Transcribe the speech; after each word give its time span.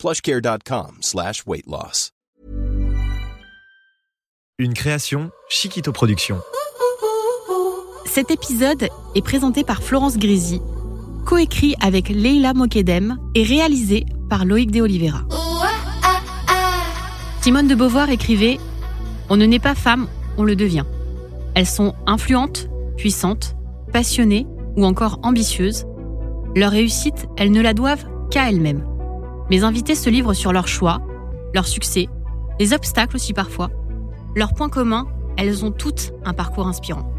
plushcare.com 0.00 0.96
slash 1.02 1.44
weight 1.46 1.66
loss. 1.66 2.12
Une 4.58 4.72
création 4.72 5.30
Chiquito 5.50 5.92
Productions. 5.92 6.40
Cet 8.06 8.30
épisode 8.30 8.88
est 9.14 9.22
présenté 9.22 9.62
par 9.62 9.82
Florence 9.82 10.16
Grisi, 10.16 10.62
coécrit 11.26 11.74
avec 11.82 12.08
Leila 12.08 12.54
Mokedem 12.54 13.18
et 13.34 13.42
réalisé 13.42 14.06
par 14.30 14.46
Loïc 14.46 14.70
de 14.70 14.80
Oliveira. 14.80 15.20
Simone 17.42 17.68
de 17.68 17.74
Beauvoir 17.74 18.08
écrivait 18.08 18.58
On 19.28 19.36
ne 19.36 19.44
naît 19.44 19.58
pas 19.58 19.74
femme, 19.74 20.08
on 20.38 20.44
le 20.44 20.56
devient. 20.56 20.86
Elles 21.54 21.66
sont 21.66 21.94
influentes, 22.06 22.70
puissantes, 22.96 23.54
passionnées 23.92 24.46
ou 24.76 24.86
encore 24.86 25.20
ambitieuses. 25.22 25.84
Leur 26.56 26.70
réussite, 26.70 27.26
elles 27.36 27.52
ne 27.52 27.60
la 27.60 27.74
doivent 27.74 28.06
qu'à 28.30 28.48
elles-mêmes. 28.48 28.86
Mes 29.50 29.64
invités 29.64 29.96
se 29.96 30.08
livrent 30.08 30.32
sur 30.32 30.52
leurs 30.52 30.68
choix, 30.68 31.00
leurs 31.54 31.66
succès, 31.66 32.08
les 32.60 32.72
obstacles 32.72 33.16
aussi 33.16 33.32
parfois. 33.32 33.68
Leurs 34.36 34.54
points 34.54 34.68
communs, 34.68 35.08
elles 35.36 35.64
ont 35.64 35.72
toutes 35.72 36.12
un 36.24 36.32
parcours 36.32 36.68
inspirant. 36.68 37.12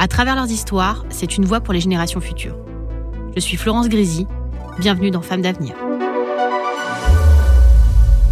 À 0.00 0.08
travers 0.08 0.34
leurs 0.34 0.50
histoires, 0.50 1.04
c'est 1.08 1.36
une 1.36 1.44
voix 1.44 1.60
pour 1.60 1.72
les 1.72 1.78
générations 1.78 2.20
futures. 2.20 2.56
Je 3.36 3.40
suis 3.40 3.56
Florence 3.56 3.88
Grisi, 3.88 4.26
bienvenue 4.80 5.12
dans 5.12 5.22
Femmes 5.22 5.42
d'avenir. 5.42 5.74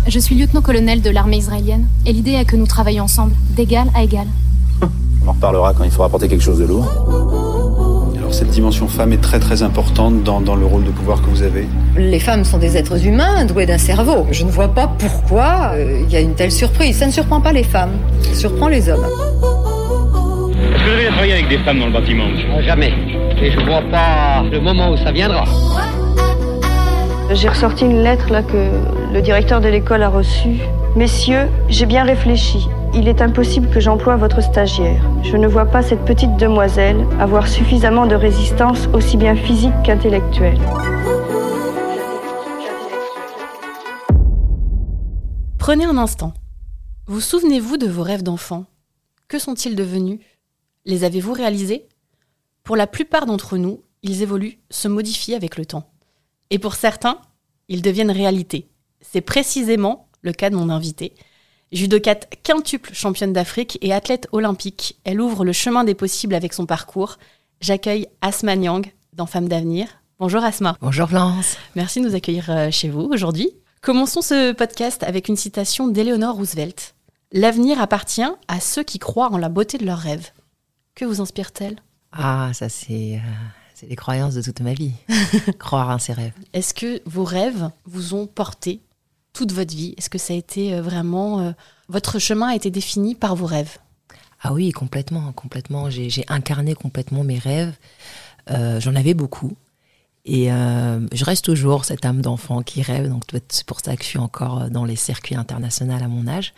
Je 0.08 0.18
suis 0.18 0.34
lieutenant-colonel 0.34 1.00
de 1.00 1.10
l'armée 1.10 1.36
israélienne 1.36 1.86
et 2.04 2.12
l'idée 2.12 2.32
est 2.32 2.46
que 2.46 2.56
nous 2.56 2.66
travaillions 2.66 3.04
ensemble, 3.04 3.32
d'égal 3.50 3.88
à 3.94 4.02
égal. 4.02 4.26
On 5.24 5.28
en 5.28 5.32
reparlera 5.34 5.72
quand 5.72 5.84
il 5.84 5.92
faudra 5.92 6.08
porter 6.08 6.26
quelque 6.26 6.42
chose 6.42 6.58
de 6.58 6.64
lourd. 6.64 7.37
Alors 8.28 8.36
cette 8.36 8.50
dimension 8.50 8.88
femme 8.88 9.14
est 9.14 9.22
très 9.22 9.38
très 9.38 9.62
importante 9.62 10.22
dans, 10.22 10.42
dans 10.42 10.54
le 10.54 10.66
rôle 10.66 10.84
de 10.84 10.90
pouvoir 10.90 11.22
que 11.22 11.30
vous 11.30 11.42
avez. 11.42 11.66
Les 11.96 12.20
femmes 12.20 12.44
sont 12.44 12.58
des 12.58 12.76
êtres 12.76 13.06
humains 13.06 13.46
doués 13.46 13.64
d'un 13.64 13.78
cerveau. 13.78 14.26
Je 14.30 14.44
ne 14.44 14.50
vois 14.50 14.68
pas 14.68 14.86
pourquoi 14.98 15.70
euh, 15.72 16.02
il 16.02 16.12
y 16.12 16.16
a 16.16 16.20
une 16.20 16.34
telle 16.34 16.52
surprise. 16.52 16.98
Ça 16.98 17.06
ne 17.06 17.10
surprend 17.10 17.40
pas 17.40 17.54
les 17.54 17.62
femmes, 17.62 17.92
ça 18.20 18.34
surprend 18.34 18.68
les 18.68 18.90
hommes. 18.90 19.02
Est-ce 19.02 20.84
que 20.84 20.90
vous 20.90 20.94
avez 20.94 21.06
travaillé 21.06 21.32
avec 21.32 21.48
des 21.48 21.56
femmes 21.60 21.78
dans 21.78 21.86
le 21.86 21.92
bâtiment, 21.92 22.28
monsieur 22.28 22.48
Jamais. 22.66 22.92
Et 23.40 23.50
je 23.50 23.60
vois 23.60 23.80
pas 23.90 24.42
le 24.42 24.60
moment 24.60 24.90
où 24.90 24.98
ça 24.98 25.10
viendra. 25.10 25.46
J'ai 27.32 27.48
ressorti 27.48 27.86
une 27.86 28.02
lettre 28.02 28.30
là 28.30 28.42
que 28.42 28.68
le 29.10 29.22
directeur 29.22 29.62
de 29.62 29.68
l'école 29.68 30.02
a 30.02 30.10
reçue. 30.10 30.58
Messieurs, 30.96 31.46
j'ai 31.70 31.86
bien 31.86 32.04
réfléchi. 32.04 32.68
Il 32.94 33.06
est 33.06 33.20
impossible 33.20 33.70
que 33.70 33.80
j'emploie 33.80 34.16
votre 34.16 34.40
stagiaire. 34.40 35.02
Je 35.22 35.36
ne 35.36 35.46
vois 35.46 35.66
pas 35.66 35.82
cette 35.82 36.04
petite 36.04 36.36
demoiselle 36.36 37.06
avoir 37.20 37.46
suffisamment 37.46 38.06
de 38.06 38.14
résistance 38.14 38.86
aussi 38.94 39.16
bien 39.16 39.36
physique 39.36 39.74
qu'intellectuelle. 39.84 40.58
Prenez 45.58 45.84
un 45.84 45.98
instant. 45.98 46.32
Vous 47.06 47.20
souvenez-vous 47.20 47.76
de 47.76 47.86
vos 47.86 48.02
rêves 48.02 48.22
d'enfant? 48.22 48.64
Que 49.28 49.38
sont-ils 49.38 49.76
devenus? 49.76 50.20
Les 50.86 51.04
avez-vous 51.04 51.34
réalisés? 51.34 51.86
Pour 52.64 52.76
la 52.76 52.86
plupart 52.86 53.26
d'entre 53.26 53.58
nous, 53.58 53.82
ils 54.02 54.22
évoluent, 54.22 54.58
se 54.70 54.88
modifient 54.88 55.34
avec 55.34 55.56
le 55.56 55.66
temps. 55.66 55.90
Et 56.50 56.58
pour 56.58 56.74
certains, 56.74 57.18
ils 57.68 57.82
deviennent 57.82 58.10
réalité. 58.10 58.70
C'est 59.00 59.20
précisément 59.20 60.08
le 60.22 60.32
cas 60.32 60.50
de 60.50 60.56
mon 60.56 60.70
invitée. 60.70 61.14
Judocate 61.70 62.28
quintuple 62.42 62.94
championne 62.94 63.34
d'Afrique 63.34 63.78
et 63.82 63.92
athlète 63.92 64.26
olympique, 64.32 64.98
elle 65.04 65.20
ouvre 65.20 65.44
le 65.44 65.52
chemin 65.52 65.84
des 65.84 65.94
possibles 65.94 66.34
avec 66.34 66.54
son 66.54 66.64
parcours. 66.64 67.18
J'accueille 67.60 68.06
Asma 68.22 68.56
Nyang 68.56 68.90
dans 69.12 69.26
Femmes 69.26 69.48
d'avenir. 69.48 69.86
Bonjour 70.18 70.42
Asma. 70.42 70.76
Bonjour 70.80 71.08
Florence. 71.10 71.58
Merci 71.76 72.00
de 72.00 72.08
nous 72.08 72.14
accueillir 72.14 72.48
euh, 72.48 72.70
chez 72.70 72.88
vous 72.88 73.02
aujourd'hui. 73.02 73.50
Commençons 73.82 74.22
ce 74.22 74.52
podcast 74.52 75.02
avec 75.02 75.28
une 75.28 75.36
citation 75.36 75.88
d'Eleanor 75.88 76.36
Roosevelt. 76.36 76.94
L'avenir 77.32 77.82
appartient 77.82 78.22
à 78.48 78.60
ceux 78.60 78.82
qui 78.82 78.98
croient 78.98 79.30
en 79.30 79.36
la 79.36 79.50
beauté 79.50 79.76
de 79.76 79.84
leurs 79.84 79.98
rêves. 79.98 80.30
Que 80.94 81.04
vous 81.04 81.20
inspire-t-elle? 81.20 81.76
Ah, 82.12 82.50
ça 82.54 82.70
c'est 82.70 83.16
euh, 83.16 83.30
c'est 83.74 83.88
les 83.88 83.96
croyances 83.96 84.34
de 84.34 84.40
toute 84.40 84.60
ma 84.60 84.72
vie. 84.72 84.92
Croire 85.58 85.90
en 85.90 85.98
ses 85.98 86.14
rêves. 86.14 86.32
Est-ce 86.54 86.72
que 86.72 87.02
vos 87.04 87.24
rêves 87.24 87.70
vous 87.84 88.14
ont 88.14 88.26
porté? 88.26 88.80
Toute 89.32 89.52
votre 89.52 89.74
vie? 89.74 89.94
Est-ce 89.96 90.10
que 90.10 90.18
ça 90.18 90.34
a 90.34 90.36
été 90.36 90.74
euh, 90.74 90.82
vraiment 90.82 91.40
euh, 91.40 91.52
votre 91.88 92.18
chemin 92.18 92.48
a 92.48 92.54
été 92.54 92.70
défini 92.70 93.14
par 93.14 93.36
vos 93.36 93.46
rêves? 93.46 93.78
Ah 94.42 94.52
oui, 94.52 94.70
complètement, 94.70 95.32
complètement. 95.32 95.90
J'ai 95.90 96.24
incarné 96.28 96.74
complètement 96.74 97.24
mes 97.24 97.38
rêves. 97.38 97.74
Euh, 98.50 98.78
J'en 98.80 98.94
avais 98.94 99.14
beaucoup. 99.14 99.52
Et 100.24 100.48
je 100.48 101.24
reste 101.24 101.46
toujours 101.46 101.86
cette 101.86 102.04
âme 102.04 102.20
d'enfant 102.20 102.60
qui 102.62 102.82
rêve, 102.82 103.08
donc 103.08 103.22
c'est 103.48 103.64
pour 103.64 103.80
ça 103.80 103.96
que 103.96 104.02
je 104.02 104.08
suis 104.08 104.18
encore 104.18 104.68
dans 104.68 104.84
les 104.84 104.94
circuits 104.94 105.36
internationaux 105.36 105.94
à 105.94 106.06
mon 106.06 106.28
âge. 106.28 106.52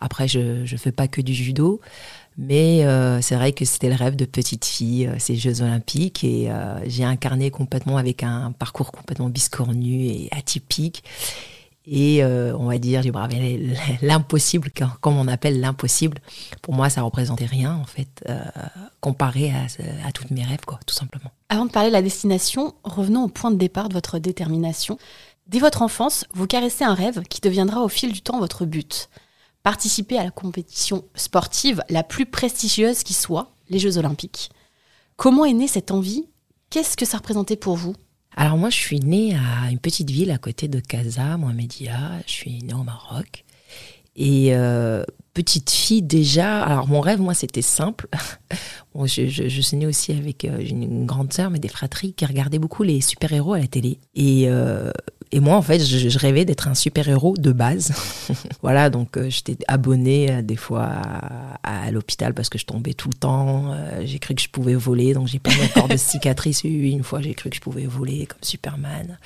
Après, 0.00 0.28
je 0.28 0.60
ne 0.60 0.78
fais 0.78 0.92
pas 0.92 1.08
que 1.08 1.20
du 1.20 1.34
judo, 1.34 1.80
mais 2.38 2.86
c'est 3.22 3.34
vrai 3.34 3.50
que 3.52 3.64
c'était 3.64 3.88
le 3.88 3.96
rêve 3.96 4.14
de 4.14 4.26
petite 4.26 4.64
fille, 4.64 5.10
ces 5.18 5.34
Jeux 5.34 5.60
Olympiques, 5.60 6.22
et 6.22 6.52
j'ai 6.86 7.02
incarné 7.02 7.50
complètement 7.50 7.96
avec 7.96 8.22
un 8.22 8.52
parcours 8.52 8.92
complètement 8.92 9.28
biscornu 9.28 10.06
et 10.06 10.28
atypique. 10.30 11.02
Et 11.86 12.24
euh, 12.24 12.56
on 12.58 12.66
va 12.66 12.78
dire, 12.78 13.02
j'ai 13.02 13.12
bravé 13.12 13.76
l'impossible, 14.02 14.70
comme 15.00 15.16
on 15.16 15.28
appelle 15.28 15.60
l'impossible. 15.60 16.18
Pour 16.60 16.74
moi, 16.74 16.90
ça 16.90 17.02
représentait 17.02 17.46
rien, 17.46 17.74
en 17.76 17.84
fait, 17.84 18.24
euh, 18.28 18.40
comparé 19.00 19.52
à, 19.52 19.66
à 20.06 20.10
toutes 20.10 20.32
mes 20.32 20.42
rêves, 20.42 20.64
quoi, 20.66 20.80
tout 20.84 20.94
simplement. 20.94 21.30
Avant 21.48 21.64
de 21.64 21.70
parler 21.70 21.90
de 21.90 21.94
la 21.94 22.02
destination, 22.02 22.74
revenons 22.82 23.22
au 23.24 23.28
point 23.28 23.52
de 23.52 23.56
départ 23.56 23.88
de 23.88 23.94
votre 23.94 24.18
détermination. 24.18 24.98
Dès 25.46 25.60
votre 25.60 25.82
enfance, 25.82 26.24
vous 26.34 26.48
caressez 26.48 26.82
un 26.82 26.94
rêve 26.94 27.22
qui 27.22 27.40
deviendra 27.40 27.82
au 27.82 27.88
fil 27.88 28.12
du 28.12 28.20
temps 28.20 28.40
votre 28.40 28.64
but. 28.64 29.08
Participer 29.62 30.18
à 30.18 30.24
la 30.24 30.32
compétition 30.32 31.04
sportive 31.14 31.84
la 31.88 32.02
plus 32.02 32.26
prestigieuse 32.26 33.04
qui 33.04 33.14
soit, 33.14 33.52
les 33.68 33.78
Jeux 33.78 33.98
Olympiques. 33.98 34.50
Comment 35.16 35.44
est 35.44 35.52
née 35.52 35.68
cette 35.68 35.92
envie? 35.92 36.26
Qu'est-ce 36.70 36.96
que 36.96 37.06
ça 37.06 37.18
représentait 37.18 37.56
pour 37.56 37.76
vous? 37.76 37.94
Alors 38.36 38.58
moi, 38.58 38.68
je 38.68 38.76
suis 38.76 39.00
née 39.00 39.34
à 39.34 39.70
une 39.70 39.78
petite 39.78 40.10
ville 40.10 40.30
à 40.30 40.36
côté 40.36 40.68
de 40.68 40.78
Casa, 40.78 41.38
Mohamedia. 41.38 42.20
Je 42.26 42.32
suis 42.32 42.62
née 42.62 42.74
au 42.74 42.82
Maroc. 42.82 43.44
Et 44.14 44.54
euh, 44.54 45.04
petite 45.32 45.70
fille 45.70 46.02
déjà, 46.02 46.62
alors 46.62 46.86
mon 46.86 47.00
rêve, 47.00 47.20
moi, 47.20 47.32
c'était 47.32 47.62
simple. 47.62 48.08
bon, 48.94 49.06
je, 49.06 49.26
je, 49.26 49.60
suis 49.60 49.76
née 49.78 49.86
aussi 49.86 50.12
avec 50.12 50.44
euh, 50.44 50.58
une 50.60 51.06
grande 51.06 51.32
sœur, 51.32 51.50
mais 51.50 51.58
des 51.58 51.68
fratries 51.68 52.12
qui 52.12 52.26
regardaient 52.26 52.58
beaucoup 52.58 52.82
les 52.82 53.00
super-héros 53.00 53.54
à 53.54 53.58
la 53.58 53.66
télé. 53.66 53.98
Et, 54.14 54.44
euh, 54.48 54.90
et 55.32 55.40
moi, 55.40 55.56
en 55.56 55.62
fait, 55.62 55.84
je, 55.84 56.08
je 56.08 56.18
rêvais 56.18 56.44
d'être 56.44 56.68
un 56.68 56.74
super-héros 56.74 57.36
de 57.36 57.50
base. 57.52 57.92
voilà, 58.62 58.90
donc 58.90 59.16
euh, 59.16 59.28
j'étais 59.28 59.56
abonnée 59.66 60.30
euh, 60.30 60.42
des 60.42 60.56
fois 60.56 60.84
à, 60.84 61.86
à 61.86 61.90
l'hôpital 61.90 62.32
parce 62.32 62.48
que 62.48 62.58
je 62.58 62.64
tombais 62.64 62.94
tout 62.94 63.08
le 63.08 63.14
temps. 63.14 63.72
Euh, 63.72 64.02
j'ai 64.04 64.18
cru 64.20 64.34
que 64.34 64.42
je 64.42 64.48
pouvais 64.48 64.74
voler, 64.74 65.14
donc 65.14 65.26
j'ai 65.26 65.40
pas 65.40 65.50
encore 65.64 65.88
de 65.88 65.96
cicatrices. 65.96 66.62
Une 66.64 67.02
fois, 67.02 67.20
j'ai 67.20 67.34
cru 67.34 67.50
que 67.50 67.56
je 67.56 67.60
pouvais 67.60 67.86
voler 67.86 68.26
comme 68.26 68.42
Superman. 68.42 69.18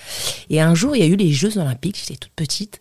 Et 0.48 0.60
un 0.60 0.74
jour, 0.74 0.96
il 0.96 1.00
y 1.00 1.02
a 1.02 1.06
eu 1.06 1.16
les 1.16 1.32
Jeux 1.32 1.58
Olympiques, 1.58 1.98
j'étais 2.00 2.16
toute 2.16 2.32
petite. 2.32 2.80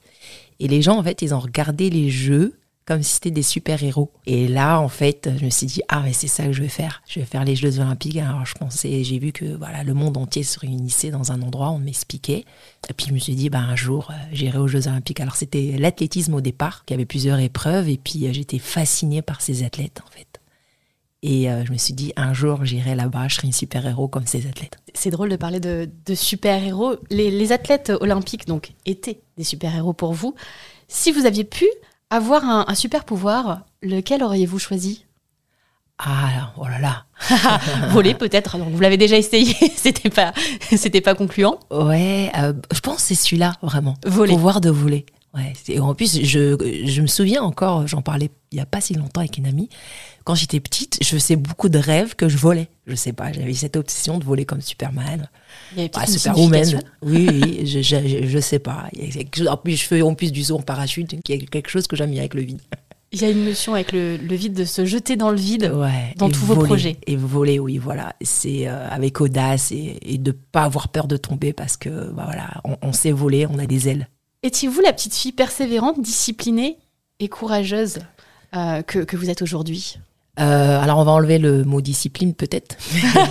Et 0.61 0.67
les 0.67 0.81
gens, 0.81 0.97
en 0.97 1.03
fait, 1.03 1.21
ils 1.21 1.33
ont 1.33 1.39
regardé 1.39 1.89
les 1.89 2.09
jeux 2.09 2.53
comme 2.89 3.03
si 3.03 3.13
c'était 3.13 3.29
des 3.29 3.43
super-héros. 3.43 4.11
Et 4.25 4.47
là, 4.47 4.79
en 4.79 4.89
fait, 4.89 5.29
je 5.37 5.45
me 5.45 5.51
suis 5.51 5.67
dit, 5.67 5.83
ah, 5.89 6.01
mais 6.03 6.11
c'est 6.11 6.27
ça 6.27 6.45
que 6.45 6.53
je 6.53 6.63
vais 6.63 6.69
faire. 6.69 7.03
Je 7.07 7.19
vais 7.19 7.25
faire 7.27 7.45
les 7.45 7.55
Jeux 7.55 7.79
Olympiques. 7.79 8.17
Alors, 8.17 8.47
je 8.47 8.55
pensais, 8.55 9.03
j'ai 9.03 9.19
vu 9.19 9.31
que 9.31 9.45
voilà, 9.45 9.83
le 9.83 9.93
monde 9.93 10.17
entier 10.17 10.41
se 10.41 10.57
réunissait 10.59 11.11
dans 11.11 11.31
un 11.31 11.43
endroit, 11.43 11.69
on 11.69 11.77
m'expliquait. 11.77 12.45
Et 12.89 12.93
puis, 12.93 13.05
je 13.07 13.13
me 13.13 13.19
suis 13.19 13.35
dit, 13.35 13.51
bah, 13.51 13.59
un 13.59 13.75
jour, 13.75 14.11
j'irai 14.31 14.57
aux 14.57 14.67
Jeux 14.67 14.87
Olympiques. 14.87 15.19
Alors, 15.19 15.35
c'était 15.35 15.75
l'athlétisme 15.77 16.33
au 16.33 16.41
départ, 16.41 16.83
qui 16.85 16.95
avait 16.95 17.05
plusieurs 17.05 17.37
épreuves. 17.37 17.89
Et 17.89 17.97
puis, 17.97 18.27
j'étais 18.33 18.57
fascinée 18.57 19.21
par 19.21 19.41
ces 19.41 19.63
athlètes, 19.63 20.01
en 20.03 20.09
fait. 20.09 20.39
Et 21.21 21.51
euh, 21.51 21.63
je 21.65 21.71
me 21.71 21.77
suis 21.77 21.93
dit, 21.93 22.11
un 22.15 22.33
jour, 22.33 22.65
j'irai 22.65 22.95
là-bas, 22.95 23.27
je 23.27 23.35
serai 23.35 23.45
une 23.45 23.53
super-héros 23.53 24.07
comme 24.07 24.25
ces 24.25 24.47
athlètes. 24.47 24.77
C'est 24.95 25.11
drôle 25.11 25.29
de 25.29 25.35
parler 25.35 25.59
de, 25.59 25.87
super-héros. 26.15 26.95
Les, 27.11 27.51
athlètes 27.51 27.91
olympiques, 28.01 28.47
donc, 28.47 28.71
étaient 28.87 29.19
des 29.37 29.43
super-héros 29.43 29.93
pour 29.93 30.13
vous. 30.13 30.33
Si 30.87 31.11
vous 31.11 31.27
aviez 31.27 31.43
pu 31.43 31.67
avoir 32.09 32.45
un, 32.45 32.65
un 32.67 32.75
super-pouvoir, 32.75 33.61
lequel 33.81 34.23
auriez-vous 34.23 34.59
choisi? 34.59 35.05
Ah, 36.01 36.53
oh 36.57 36.65
là 36.65 36.79
là. 36.79 37.05
Voler 37.89 38.13
peut-être. 38.13 38.57
Donc 38.57 38.69
vous 38.69 38.79
l'avez 38.79 38.95
déjà 38.95 39.17
essayé. 39.17 39.53
c'était 39.75 40.09
pas, 40.09 40.33
c'était 40.77 41.01
pas 41.01 41.13
concluant. 41.13 41.59
Ouais, 41.69 42.31
euh, 42.37 42.53
je 42.71 42.79
pense 42.79 42.97
que 42.97 43.01
c'est 43.01 43.15
celui-là 43.15 43.53
vraiment. 43.61 43.95
Voler. 44.05 44.33
Pouvoir 44.33 44.61
de 44.61 44.69
voler. 44.69 45.05
Ouais, 45.39 45.53
et 45.67 45.79
en 45.79 45.93
plus, 45.95 46.21
je, 46.23 46.57
je 46.85 47.01
me 47.01 47.07
souviens 47.07 47.41
encore, 47.41 47.87
j'en 47.87 48.01
parlais 48.01 48.29
il 48.51 48.55
n'y 48.55 48.61
a 48.61 48.65
pas 48.65 48.81
si 48.81 48.95
longtemps 48.95 49.21
avec 49.21 49.37
une 49.37 49.45
amie. 49.45 49.69
Quand 50.23 50.33
j'étais 50.33 50.59
petite, 50.59 50.97
je 51.01 51.07
faisais 51.09 51.35
beaucoup 51.35 51.69
de 51.69 51.77
rêves 51.77 52.15
que 52.15 52.27
je 52.27 52.37
volais. 52.37 52.67
Je 52.87 52.95
sais 52.95 53.13
pas, 53.13 53.31
j'avais 53.31 53.53
cette 53.53 53.75
obsession 53.75 54.17
de 54.17 54.23
voler 54.23 54.45
comme 54.45 54.61
Superman. 54.61 55.29
Il 55.73 55.77
y 55.77 55.81
avait 55.81 55.91
Ah, 55.95 56.07
Superwoman. 56.07 56.81
Oui, 57.03 57.27
oui, 57.31 57.67
je, 57.67 57.81
je, 57.81 58.27
je 58.27 58.39
sais 58.39 58.57
pas. 58.59 58.87
Il 58.93 59.15
y 59.15 59.47
a 59.47 59.51
En 59.53 59.57
plus, 59.57 59.75
je 59.75 59.85
fais 59.85 60.01
en 60.01 60.15
plus 60.15 60.31
du 60.31 60.43
saut 60.43 60.57
en 60.57 60.61
parachute, 60.63 61.21
qui 61.23 61.33
est 61.33 61.45
quelque 61.45 61.69
chose 61.69 61.85
que 61.87 61.95
j'aime 61.95 62.09
bien 62.11 62.21
avec 62.21 62.33
le 62.33 62.41
vide. 62.41 62.61
Il 63.11 63.21
y 63.21 63.25
a 63.25 63.29
une 63.29 63.45
notion 63.45 63.73
avec 63.73 63.91
le, 63.91 64.17
le 64.17 64.35
vide 64.35 64.53
de 64.53 64.65
se 64.65 64.85
jeter 64.85 65.15
dans 65.15 65.31
le 65.31 65.37
vide. 65.37 65.71
Ouais, 65.73 66.13
Dans 66.17 66.29
tous 66.29 66.45
vos 66.45 66.55
projets. 66.55 66.97
Et 67.07 67.15
voler, 67.15 67.57
oui, 67.59 67.77
voilà. 67.77 68.15
C'est 68.21 68.67
euh, 68.67 68.87
avec 68.89 69.19
audace 69.21 69.71
et, 69.71 69.97
et 70.01 70.17
de 70.19 70.31
pas 70.31 70.63
avoir 70.63 70.89
peur 70.89 71.07
de 71.07 71.17
tomber 71.17 71.53
parce 71.53 71.75
que, 71.77 71.89
bah, 72.11 72.23
voilà, 72.25 72.61
on, 72.65 72.77
on 72.81 72.93
sait 72.93 73.11
voler, 73.11 73.47
on 73.47 73.57
a 73.57 73.65
des 73.65 73.89
ailes. 73.89 74.07
Étiez-vous 74.43 74.79
la 74.81 74.93
petite 74.93 75.13
fille 75.15 75.33
persévérante, 75.33 76.01
disciplinée 76.01 76.77
et 77.19 77.27
courageuse 77.27 77.99
euh, 78.55 78.81
que, 78.83 78.99
que 78.99 79.17
vous 79.17 79.29
êtes 79.29 79.41
aujourd'hui? 79.41 79.97
Euh, 80.39 80.79
alors, 80.81 80.99
on 80.99 81.03
va 81.03 81.11
enlever 81.11 81.37
le 81.37 81.65
mot 81.65 81.81
discipline, 81.81 82.33
peut-être. 82.33 82.77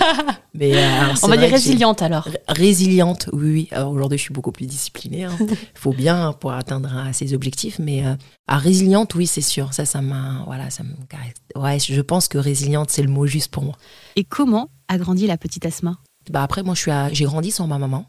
Mais, 0.54 0.74
euh, 0.74 1.00
alors, 1.00 1.16
On 1.22 1.28
va 1.28 1.38
dire 1.38 1.48
résiliente 1.48 2.02
alors. 2.02 2.28
Résiliente, 2.48 3.30
oui, 3.32 3.50
oui. 3.50 3.68
Alors, 3.70 3.92
Aujourd'hui, 3.92 4.18
je 4.18 4.24
suis 4.24 4.34
beaucoup 4.34 4.52
plus 4.52 4.66
disciplinée. 4.66 5.26
Il 5.40 5.56
faut 5.74 5.94
bien 5.94 6.34
pour 6.34 6.52
atteindre 6.52 6.90
ses 7.14 7.32
objectifs. 7.32 7.78
Mais 7.78 8.04
euh, 8.04 8.14
ah, 8.46 8.58
résiliente, 8.58 9.14
oui, 9.14 9.26
c'est 9.26 9.40
sûr. 9.40 9.72
Ça, 9.72 9.86
ça 9.86 10.02
m'a. 10.02 10.42
Voilà, 10.44 10.68
ça 10.68 10.82
me. 10.82 10.90
Ouais, 11.58 11.78
je 11.78 12.00
pense 12.02 12.28
que 12.28 12.36
résiliente, 12.36 12.90
c'est 12.90 13.02
le 13.02 13.08
mot 13.08 13.26
juste 13.26 13.50
pour 13.50 13.62
moi. 13.62 13.76
Et 14.16 14.24
comment 14.24 14.68
a 14.88 14.98
grandi 14.98 15.26
la 15.26 15.38
petite 15.38 15.64
Asma? 15.64 15.96
Bah 16.30 16.42
après, 16.42 16.62
moi, 16.62 16.74
je 16.74 16.80
suis 16.80 16.90
à- 16.90 17.10
j'ai 17.10 17.24
grandi 17.24 17.50
sans 17.50 17.66
ma 17.66 17.78
maman. 17.78 18.04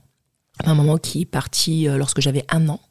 Ma 0.65 0.73
maman 0.73 0.97
qui 0.97 1.21
est 1.21 1.25
partie 1.25 1.85
lorsque 1.85 2.19
j'avais 2.19 2.43
un 2.49 2.67
an. 2.67 2.81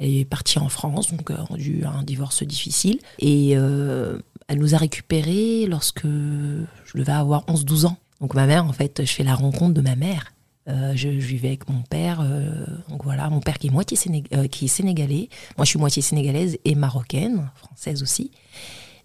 Elle 0.00 0.16
est 0.16 0.24
partie 0.24 0.58
en 0.58 0.68
France, 0.68 1.12
donc 1.14 1.30
euh, 1.30 1.36
a 1.36 1.58
eu 1.58 1.84
un 1.84 2.02
divorce 2.02 2.42
difficile. 2.42 2.98
Et 3.18 3.52
euh, 3.54 4.18
elle 4.48 4.58
nous 4.58 4.74
a 4.74 4.78
récupérés 4.78 5.66
lorsque 5.66 6.06
je 6.06 6.98
devais 6.98 7.12
avoir 7.12 7.44
11-12 7.46 7.86
ans. 7.86 7.96
Donc 8.20 8.34
ma 8.34 8.46
mère, 8.46 8.64
en 8.64 8.72
fait, 8.72 9.04
je 9.04 9.12
fais 9.12 9.22
la 9.22 9.34
rencontre 9.34 9.74
de 9.74 9.80
ma 9.80 9.96
mère. 9.96 10.32
Euh, 10.68 10.92
je, 10.94 11.08
vivais 11.08 11.48
avec 11.48 11.68
mon 11.68 11.82
père. 11.82 12.20
euh, 12.20 12.64
donc 12.88 13.04
voilà, 13.04 13.28
mon 13.30 13.40
père 13.40 13.58
qui 13.58 13.68
est 13.68 13.70
moitié 13.70 13.98
euh, 14.34 14.46
qui 14.46 14.66
est 14.66 14.68
sénégalais. 14.68 15.28
Moi, 15.56 15.64
je 15.64 15.70
suis 15.70 15.78
moitié 15.78 16.02
sénégalaise 16.02 16.58
et 16.64 16.74
marocaine, 16.74 17.50
française 17.56 18.02
aussi. 18.02 18.30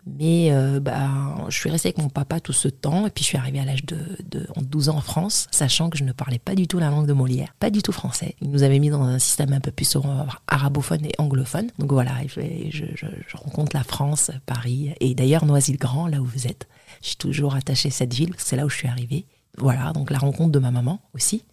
Mais 0.06 0.52
euh, 0.52 0.80
bah, 0.80 1.10
je 1.50 1.58
suis 1.58 1.70
restée 1.70 1.90
avec 1.90 1.98
mon 1.98 2.10
papa 2.10 2.40
tout 2.40 2.54
ce 2.54 2.68
temps, 2.68 3.08
et 3.08 3.10
puis 3.10 3.24
je 3.24 3.30
suis 3.30 3.38
arrivée 3.38 3.60
à 3.60 3.66
l'âge 3.66 3.86
de, 3.86 3.98
de 4.30 4.48
en 4.56 4.62
12 4.62 4.90
ans 4.90 4.98
en 4.98 5.02
France, 5.02 5.48
sachant 5.52 5.90
que 5.90 5.98
je 5.98 6.04
ne 6.04 6.12
parlais 6.12 6.38
pas 6.38 6.54
du 6.54 6.68
tout 6.68 6.78
la 6.78 6.90
langue 6.90 7.08
de 7.08 7.14
Molière, 7.14 7.54
pas 7.60 7.72
du 7.72 7.82
tout 7.82 7.92
français. 7.92 8.36
Il 8.42 8.52
nous 8.52 8.64
avait 8.64 8.78
mis 8.78 8.90
dans 8.90 9.02
un 9.02 9.18
système 9.18 9.52
un 9.54 9.60
peu 9.60 9.72
plus 9.72 9.96
euh, 9.96 10.00
arabophone 10.48 11.06
et 11.06 11.14
anglophone. 11.18 11.72
Donc 11.80 11.92
voilà, 11.92 12.14
je, 12.28 12.42
je, 12.72 13.38
rencontre 13.38 13.76
la 13.76 13.84
France, 13.84 14.32
Paris, 14.46 14.94
et 15.00 15.16
d'ailleurs 15.16 15.46
Noisy-le-Grand, 15.46 16.08
là 16.08 16.22
où 16.22 16.26
vous 16.26 16.48
êtes. 16.48 16.68
Je 17.02 17.10
suis 17.10 17.18
toujours 17.18 17.56
attachée 17.56 17.90
à 17.90 17.92
cette 17.92 18.14
ville, 18.14 18.34
c'est 18.38 18.56
là 18.56 18.66
où 18.66 18.70
je 18.70 18.76
suis 18.78 18.88
arrivée. 18.88 19.26
Voilà, 19.58 19.92
donc 19.94 20.12
la 20.12 20.20
rencontre 20.20 20.52
de 20.52 20.60
ma 20.60 20.72
maman 20.72 21.00
aussi. 21.14 21.44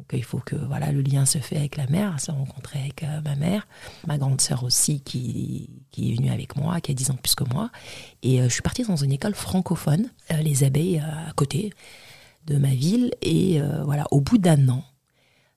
Donc 0.00 0.06
il 0.14 0.24
faut 0.24 0.38
que 0.38 0.56
voilà 0.56 0.92
le 0.92 1.02
lien 1.02 1.26
se 1.26 1.36
fait 1.38 1.56
avec 1.56 1.76
la 1.76 1.86
mère, 1.86 2.18
se 2.18 2.30
rencontrer 2.30 2.78
avec 2.78 3.02
euh, 3.02 3.20
ma 3.20 3.34
mère, 3.34 3.66
ma 4.06 4.16
grande 4.16 4.40
sœur 4.40 4.64
aussi 4.64 5.00
qui, 5.00 5.68
est 5.98 6.16
venue 6.16 6.30
avec 6.30 6.56
moi, 6.56 6.80
qui 6.80 6.90
a 6.90 6.94
10 6.94 7.10
ans 7.10 7.18
plus 7.22 7.34
que 7.34 7.44
moi. 7.44 7.70
Et 8.22 8.40
euh, 8.40 8.44
je 8.44 8.54
suis 8.54 8.62
partie 8.62 8.82
dans 8.82 8.96
une 8.96 9.12
école 9.12 9.34
francophone, 9.34 10.08
euh, 10.32 10.36
les 10.36 10.64
abeilles 10.64 11.00
à 11.00 11.32
côté 11.34 11.74
de 12.46 12.56
ma 12.56 12.70
ville. 12.70 13.12
Et 13.20 13.60
voilà, 13.84 14.06
au 14.10 14.22
bout 14.22 14.38
d'un 14.38 14.70
an, 14.70 14.84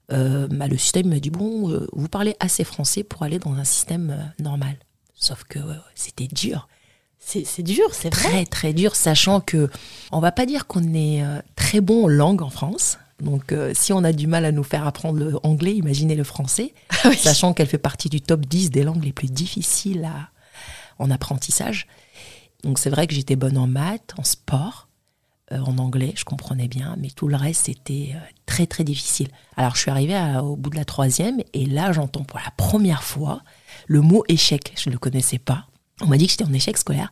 bah, 0.10 0.68
le 0.68 0.78
système 0.78 1.08
m'a 1.08 1.20
dit 1.20 1.30
bon, 1.30 1.88
vous 1.94 2.10
parlez 2.10 2.36
assez 2.42 2.66
français 2.66 3.04
pour 3.04 3.24
aller 3.24 3.40
dans 3.40 3.54
un 3.54 3.64
système 3.64 4.34
normal. 4.40 4.76
Sauf 5.16 5.46
que 5.46 5.60
c'était 5.96 6.28
dur. 6.28 6.68
C'est 7.18 7.62
dur, 7.62 7.94
c'est 7.94 8.14
vrai. 8.14 8.30
Très 8.30 8.46
très 8.46 8.74
dur, 8.74 8.98
sachant 8.98 9.40
que 9.40 9.70
on 10.12 10.20
va 10.20 10.34
pas 10.34 10.46
dire 10.46 10.68
qu'on 10.68 10.94
est 10.94 11.24
très 11.56 11.80
bon 11.80 12.04
en 12.04 12.08
langue 12.10 12.42
en 12.42 12.50
France. 12.50 12.98
Donc 13.24 13.52
euh, 13.52 13.72
si 13.74 13.94
on 13.94 14.04
a 14.04 14.12
du 14.12 14.28
mal 14.28 14.46
à 14.46 14.52
nous 14.52 14.64
faire 14.64 14.86
apprendre 14.86 15.18
le 15.20 15.38
anglais, 15.44 15.76
imaginez 15.76 16.16
le 16.16 16.24
français, 16.24 16.74
Oui. 17.06 17.18
sachant 17.18 17.54
qu'elle 17.54 17.68
fait 17.68 17.78
partie 17.78 18.10
du 18.10 18.22
top 18.22 18.46
10 18.46 18.70
des 18.70 18.84
langues 18.84 19.04
les 19.04 19.14
plus 19.14 19.32
difficiles 19.32 20.04
à, 20.06 20.30
en 21.00 21.10
apprentissage. 21.10 21.88
Donc 22.64 22.80
c'est 22.80 22.90
vrai 22.90 23.08
que 23.08 23.14
j'étais 23.16 23.36
bonne 23.36 23.58
en 23.58 23.68
maths, 23.68 24.14
en 24.18 24.24
sport, 24.24 24.88
euh, 25.52 25.60
en 25.60 25.78
anglais, 25.78 26.14
je 26.16 26.24
comprenais 26.26 26.68
bien, 26.68 26.96
mais 27.00 27.10
tout 27.10 27.28
le 27.28 27.36
reste 27.36 27.66
c'était 27.66 28.12
euh, 28.16 28.20
très 28.46 28.66
très 28.68 28.84
difficile. 28.84 29.28
Alors 29.58 29.76
je 29.76 29.82
suis 29.82 29.92
arrivée 29.92 30.16
à- 30.16 30.44
au 30.44 30.56
bout 30.56 30.70
de 30.70 30.76
la 30.78 30.86
troisième 30.86 31.42
et 31.54 31.66
là 31.66 31.92
j'entends 31.92 32.24
pour 32.24 32.40
la 32.40 32.52
première 32.58 33.04
fois 33.04 33.42
le 33.88 34.02
mot 34.02 34.24
échec. 34.30 34.74
Je 34.78 34.90
ne 34.90 34.94
le 34.94 35.00
connaissais 35.00 35.40
pas. 35.40 35.66
On 36.02 36.08
m'a 36.08 36.18
dit 36.18 36.26
que 36.26 36.32
j'étais 36.32 36.46
en 36.46 36.54
échec 36.54 36.78
scolaire. 36.78 37.12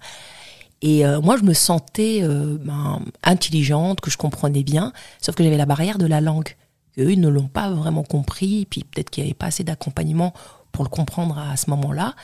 Et 0.82 1.06
euh, 1.06 1.22
moi, 1.22 1.38
je 1.38 1.44
me 1.44 1.54
sentais 1.54 2.22
euh, 2.24 2.58
ben, 2.60 3.02
intelligente, 3.24 4.02
que 4.02 4.10
je 4.10 4.18
comprenais 4.18 4.64
bien, 4.64 4.94
sauf 5.22 5.36
que 5.36 5.44
j'avais 5.44 5.58
la 5.58 5.66
barrière 5.66 5.98
de 5.98 6.08
la 6.08 6.22
langue. 6.22 6.56
Eux, 6.98 7.12
ils 7.12 7.22
ne 7.22 7.30
l'ont 7.30 7.48
pas 7.48 7.70
vraiment 7.72 8.04
compris, 8.04 8.66
puis 8.70 8.84
peut-être 8.84 9.10
qu'il 9.10 9.24
n'y 9.24 9.30
avait 9.30 9.36
pas 9.36 9.48
assez 9.48 9.64
d'accompagnement 9.64 10.34
pour 10.72 10.84
le 10.84 10.90
comprendre 10.90 11.38
à 11.38 11.56
ce 11.56 11.70
moment-là. 11.70 12.16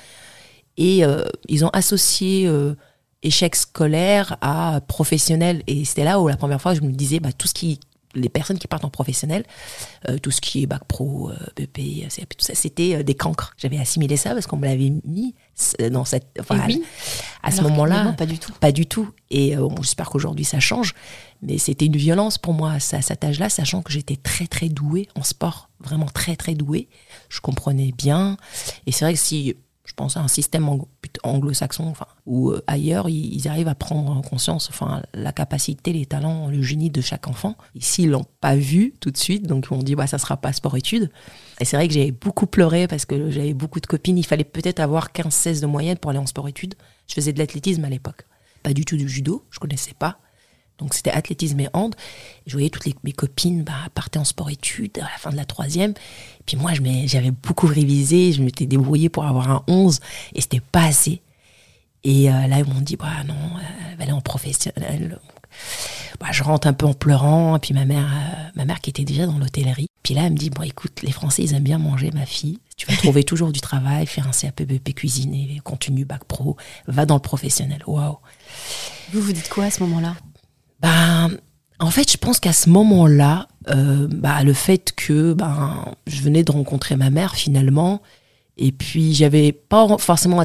Et 0.78 1.04
euh, 1.04 1.24
ils 1.48 1.66
ont 1.66 1.70
associé 1.70 2.48
euh, 2.48 2.76
échec 3.24 3.56
scolaire 3.56 4.38
à 4.42 4.82
professionnel. 4.88 5.64
Et 5.68 5.86
c'était 5.86 6.04
là 6.04 6.20
où 6.20 6.28
la 6.28 6.38
première 6.38 6.62
fois, 6.62 6.74
je 6.74 6.82
me 6.82 6.92
disais, 6.92 7.20
bah, 7.20 7.32
tout 7.32 7.48
ce 7.48 7.54
qui, 7.54 7.80
les 8.16 8.30
personnes 8.30 8.58
qui 8.58 8.68
partent 8.68 8.86
en 8.86 8.90
professionnel, 8.90 9.44
euh, 10.08 10.18
tout 10.18 10.32
ce 10.32 10.42
qui 10.42 10.64
est 10.64 10.66
bac 10.66 10.84
pro, 10.86 11.30
euh, 11.30 11.36
BP, 11.56 12.08
CAP, 12.10 12.38
tout 12.38 12.46
ça, 12.46 12.56
c'était 12.56 12.96
euh, 12.96 13.04
des 13.04 13.16
cancres. 13.16 13.54
J'avais 13.58 13.78
assimilé 13.78 14.18
ça 14.18 14.34
parce 14.34 14.48
qu'on 14.48 14.58
me 14.58 14.66
l'avait 14.66 14.94
mis 15.06 15.36
dans 15.92 16.06
cette. 16.06 16.28
enfin, 16.40 16.60
oui. 16.68 16.84
à 17.44 17.52
ce 17.52 17.62
moment-là. 17.62 18.14
pas 18.14 18.26
du 18.26 18.40
tout. 18.40 18.54
Pas 18.60 18.72
du 18.72 18.86
tout. 18.86 19.10
Et 19.30 19.56
bon, 19.56 19.76
j'espère 19.82 20.10
qu'aujourd'hui 20.10 20.46
ça 20.46 20.60
change. 20.60 20.94
Mais 21.42 21.58
c'était 21.58 21.86
une 21.86 21.98
violence 21.98 22.38
pour 22.38 22.54
moi 22.54 22.74
à 22.74 22.80
cet 22.80 23.24
âge-là, 23.24 23.50
sachant 23.50 23.82
que 23.82 23.92
j'étais 23.92 24.16
très 24.16 24.48
très 24.48 24.70
douée 24.70 25.08
en 25.16 25.24
sport, 25.24 25.70
vraiment 25.80 26.08
très 26.08 26.36
très 26.36 26.56
douée. 26.56 26.88
Je 27.30 27.42
comprenais 27.42 27.92
bien. 27.96 28.38
Et 28.86 28.92
c'est 28.92 29.06
vrai 29.06 29.14
que 29.14 29.20
si 29.20 29.56
je 29.88 29.94
pense 29.94 30.18
à 30.18 30.20
un 30.20 30.28
système 30.28 30.70
anglo-saxon, 31.24 31.88
enfin, 31.88 32.08
ou 32.26 32.52
euh, 32.52 32.62
ailleurs, 32.68 33.08
ils, 33.08 33.48
arrivent 33.48 33.70
à 33.70 33.74
prendre 33.74 34.12
en 34.12 34.22
conscience, 34.22 34.68
enfin, 34.70 35.02
la 35.14 35.32
capacité, 35.32 35.94
les 35.94 36.06
talents, 36.06 36.50
le 36.50 36.62
génie 36.62 36.90
de 36.90 37.00
chaque 37.00 37.28
enfant. 37.30 37.56
Ici, 37.74 38.04
ils 38.04 38.10
l'ont 38.10 38.26
pas 38.42 38.58
vu 38.58 38.94
tout 39.00 39.12
de 39.12 39.18
suite, 39.18 39.48
donc 39.48 39.72
m'ont 39.72 39.82
dit, 39.82 39.96
bah, 39.96 40.06
ça 40.06 40.18
sera 40.18 40.36
pas 40.36 40.52
sport-études. 40.52 41.10
Et 41.62 41.66
c'est 41.66 41.78
vrai 41.78 41.88
que 41.88 41.94
j'ai 41.94 42.12
beaucoup 42.12 42.48
pleuré 42.48 42.86
parce 42.88 43.06
que 43.06 43.32
j'avais 43.32 43.54
beaucoup 43.54 43.80
de 43.80 43.88
copines. 43.88 44.18
Il 44.18 44.26
fallait 44.26 44.44
peut-être 44.44 44.82
avoir 44.82 45.14
15-16 45.14 45.62
de 45.62 45.68
moyenne 45.68 45.98
pour 45.98 46.12
aller 46.12 46.20
en 46.20 46.28
sport-études. 46.28 46.76
Je 47.08 47.14
faisais 47.14 47.32
de 47.32 47.40
l'athlétisme 47.40 47.86
à 47.86 47.90
l'époque. 47.90 48.28
Pas 48.64 48.74
du 48.74 48.84
tout 48.84 48.98
du 48.98 49.08
judo, 49.08 49.46
je 49.52 49.60
connaissais 49.60 49.94
pas. 49.98 50.20
Donc 50.78 50.94
c'était 50.94 51.12
athlétisme 51.12 51.60
et 51.60 51.70
hand. 51.74 51.96
Je 52.46 52.54
voyais 52.54 52.70
toutes 52.70 52.86
les, 52.86 52.96
mes 53.04 53.12
copines 53.12 53.64
bah, 53.64 53.74
partaient 53.94 54.20
en 54.20 54.24
sport-études 54.24 55.00
à 55.00 55.04
la 55.04 55.18
fin 55.18 55.32
de 55.32 55.36
la 55.36 55.46
troisième. 55.46 55.92
Et 55.92 56.44
puis 56.46 56.58
moi, 56.58 56.72
j'avais 57.06 57.32
beaucoup 57.32 57.68
révisé, 57.68 58.34
je 58.34 58.44
m'étais 58.44 58.66
débrouillée 58.66 59.10
pour 59.10 59.26
avoir 59.26 59.50
un 59.50 59.64
11 59.68 60.00
et 60.36 60.42
c'était 60.42 60.62
pas 60.62 60.84
assez. 60.84 61.22
Et 62.04 62.30
euh, 62.30 62.48
là, 62.48 62.60
ils 62.60 62.66
m'ont 62.66 62.82
dit, 62.82 62.96
bah 62.96 63.24
non, 63.28 63.34
euh, 63.34 63.90
elle 63.92 63.98
va 63.98 64.04
aller 64.04 64.14
en 64.14 64.22
professionnel. 64.22 65.20
Bah, 66.20 66.28
je 66.32 66.44
rentre 66.44 66.68
un 66.68 66.74
peu 66.74 66.86
en 66.86 66.94
pleurant. 66.94 67.56
Et 67.58 67.60
puis 67.60 67.74
ma 67.74 67.86
mère, 67.86 68.06
euh, 68.06 68.50
ma 68.56 68.66
mère 68.66 68.80
qui 68.82 68.90
était 68.90 69.04
déjà 69.04 69.26
dans 69.26 69.38
l'hôtellerie. 69.38 69.88
Puis 70.04 70.14
là, 70.14 70.24
elle 70.26 70.34
me 70.34 70.38
dit, 70.38 70.50
bon, 70.50 70.64
écoute, 70.64 71.02
les 71.02 71.12
Français, 71.12 71.44
ils 71.44 71.54
aiment 71.54 71.64
bien 71.64 71.80
manger, 71.80 72.12
ma 72.12 72.26
fille. 72.26 72.60
Tu 72.78 72.86
vas 72.86 72.96
trouver 72.96 73.24
toujours 73.26 73.52
du 73.52 73.60
travail, 73.60 74.06
faire 74.06 74.28
un 74.28 74.32
CAP 74.32 74.64
BP 74.64 74.94
cuisine, 74.94 75.34
et 75.34 75.60
continue 75.64 76.06
bac 76.06 76.24
pro, 76.24 76.56
va 76.88 77.06
dans 77.06 77.16
le 77.16 77.22
professionnel. 77.22 77.84
Waouh. 77.88 78.18
Vous 79.12 79.22
vous 79.22 79.34
dites 79.34 79.50
quoi 79.50 79.66
à 79.66 79.72
ce 79.72 79.84
moment-là? 79.84 80.16
Ben, 80.82 81.30
en 81.80 81.92
fait, 81.92 82.12
je 82.12 82.18
pense 82.18 82.40
qu'à 82.40 82.54
ce 82.54 82.70
moment-là, 82.70 83.48
euh, 83.70 84.08
bah, 84.10 84.44
le 84.44 84.54
fait 84.54 84.94
que 84.96 85.34
ben, 85.34 85.86
je 86.08 86.22
venais 86.22 86.44
de 86.44 86.52
rencontrer 86.52 86.96
ma 86.96 87.10
mère 87.10 87.36
finalement, 87.36 88.02
et 88.58 88.72
puis 88.72 89.14
j'avais 89.14 89.52
pas 89.52 89.98
forcément 89.98 90.44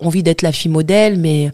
envie 0.00 0.22
d'être 0.22 0.42
la 0.42 0.52
fille 0.52 0.70
modèle, 0.70 1.18
mais 1.18 1.50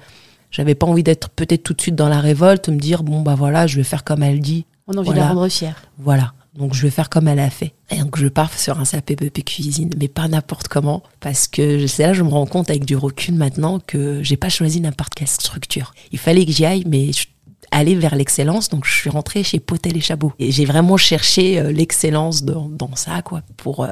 j'avais 0.51 0.75
pas 0.75 0.87
envie 0.87 1.03
d'être 1.03 1.29
peut-être 1.31 1.63
tout 1.65 1.75
de 1.75 1.81
suite 1.81 1.97
dans 1.97 2.09
la 2.09 2.21
révolte, 2.21 2.69
me 2.69 2.79
dire 2.79 3.03
bon 3.03 3.23
bah 3.23 3.35
voilà, 3.35 3.67
je 3.67 3.77
vais 3.77 3.83
faire 3.85 4.05
comme 4.05 4.23
elle 4.23 4.41
dit. 4.41 4.67
On 4.87 4.93
a 4.93 4.99
envie 4.99 5.07
Voilà. 5.07 5.23
de 5.23 5.27
la 5.27 5.33
rendre 5.35 5.49
fière. 5.49 5.83
Voilà. 5.99 6.33
Donc 6.57 6.73
je 6.75 6.83
vais 6.83 6.91
faire 6.91 7.11
comme 7.11 7.27
elle 7.29 7.41
a 7.41 7.51
fait. 7.51 7.75
Et 7.91 7.99
donc 7.99 8.17
je 8.17 8.29
pars 8.29 8.57
sur 8.57 8.79
un 8.79 8.85
CAPBP 8.85 9.45
cuisine, 9.45 9.91
mais 9.99 10.09
pas 10.09 10.27
n'importe 10.29 10.69
comment, 10.69 11.03
parce 11.21 11.49
que 11.49 11.87
sais 11.87 12.07
là, 12.07 12.13
je 12.15 12.23
me 12.23 12.29
rends 12.29 12.47
compte 12.47 12.71
avec 12.71 12.85
du 12.85 12.97
recul 12.97 13.35
maintenant 13.35 13.79
que 13.81 14.23
j'ai 14.23 14.37
pas 14.37 14.49
choisi 14.49 14.81
n'importe 14.81 15.15
quelle 15.15 15.29
structure. 15.29 15.93
Il 16.13 16.19
fallait 16.19 16.47
que 16.47 16.53
j'y 16.53 16.65
aille, 16.65 16.85
mais 16.87 17.13
je- 17.13 17.27
aller 17.71 17.95
vers 17.95 18.15
l'excellence. 18.15 18.69
Donc 18.69 18.85
je 18.85 18.93
suis 18.95 19.11
rentrée 19.11 19.43
chez 19.43 19.61
Potel 19.61 19.97
et 19.97 20.01
Chabot, 20.01 20.33
et 20.39 20.53
j'ai 20.53 20.65
vraiment 20.65 20.97
cherché 20.97 21.59
euh, 21.59 21.73
l'excellence 21.73 22.43
dans, 22.43 22.69
dans 22.69 22.95
ça, 22.97 23.23
quoi, 23.23 23.43
pour 23.57 23.85
euh, 23.85 23.91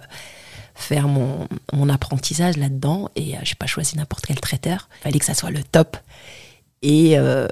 faire 0.74 1.08
mon, 1.08 1.46
mon 1.72 1.88
apprentissage 1.88 2.56
là-dedans. 2.56 3.08
Et 3.16 3.36
euh, 3.36 3.40
j'ai 3.42 3.54
pas 3.54 3.66
choisi 3.66 3.96
n'importe 3.96 4.26
quel 4.26 4.40
traiteur. 4.40 4.88
Il 5.00 5.02
fallait 5.04 5.18
que 5.18 5.24
ça 5.24 5.34
soit 5.34 5.50
le 5.50 5.62
top. 5.62 5.96
Et 6.82 7.16
euh, 7.18 7.48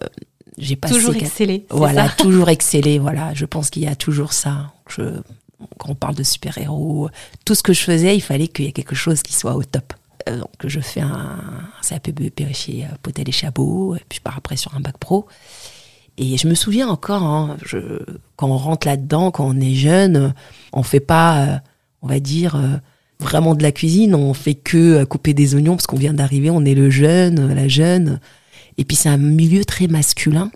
j'ai 0.59 0.77
passé 0.77 0.95
Toujours 0.95 1.15
c'est 1.15 1.65
voilà, 1.71 2.09
ça 2.09 2.15
toujours 2.17 2.49
exceller. 2.51 2.99
Voilà, 2.99 3.33
je 3.35 3.47
pense 3.47 3.71
qu'il 3.71 3.83
y 3.83 3.87
a 3.87 3.97
toujours 3.97 4.33
ça. 4.33 4.73
Je, 4.89 5.03
quand 5.79 5.91
on 5.91 5.95
parle 5.95 6.15
de 6.15 6.23
super-héros, 6.23 7.09
tout 7.45 7.55
ce 7.55 7.63
que 7.63 7.73
je 7.73 7.81
faisais, 7.81 8.15
il 8.17 8.21
fallait 8.21 8.49
qu'il 8.49 8.65
y 8.67 8.69
ait 8.69 8.73
quelque 8.73 8.95
chose 8.95 9.23
qui 9.23 9.33
soit 9.33 9.55
au 9.55 9.63
top. 9.63 9.95
euh, 10.29 10.39
donc 10.39 10.49
je 10.65 10.81
fais 10.81 11.01
un, 11.01 11.39
CAP 11.89 12.11
BEP 12.11 12.53
chez 12.53 12.87
Potel 13.03 13.29
et 13.29 13.33
Chabot, 13.33 13.97
et 13.97 14.03
puis 14.09 14.19
je 14.19 14.23
pars 14.23 14.37
après 14.37 14.57
sur 14.57 14.75
un 14.75 14.81
bac 14.81 14.99
pro. 14.99 15.27
Et 16.19 16.37
je 16.37 16.47
me 16.47 16.55
souviens 16.55 16.89
encore, 16.89 17.23
hein, 17.23 17.57
quand 18.37 18.49
on 18.49 18.57
rentre 18.57 18.87
là-dedans, 18.87 19.31
quand 19.31 19.47
on 19.47 19.59
est 19.61 19.75
jeune, 19.75 20.35
on 20.73 20.83
fait 20.83 21.01
pas, 21.01 21.63
on 22.03 22.07
va 22.07 22.21
dire, 22.21 22.61
vraiment 23.19 23.55
de 23.55 23.63
la 23.63 23.73
cuisine, 23.73 24.15
on 24.15 24.35
fait 24.35 24.55
que 24.55 25.05
couper 25.05 25.33
des 25.33 25.55
oignons 25.55 25.75
parce 25.75 25.87
qu'on 25.87 25.97
vient 25.97 26.13
d'arriver, 26.13 26.51
on 26.51 26.65
est 26.65 26.75
le 26.75 26.91
jeune, 26.91 27.55
la 27.55 27.67
jeune. 27.67 28.21
Et 28.79 28.85
puis 28.85 28.97
c'est 28.97 29.09
un 29.09 29.17
milieu 29.17 29.65
très 29.65 29.87
masculin. 29.87 30.51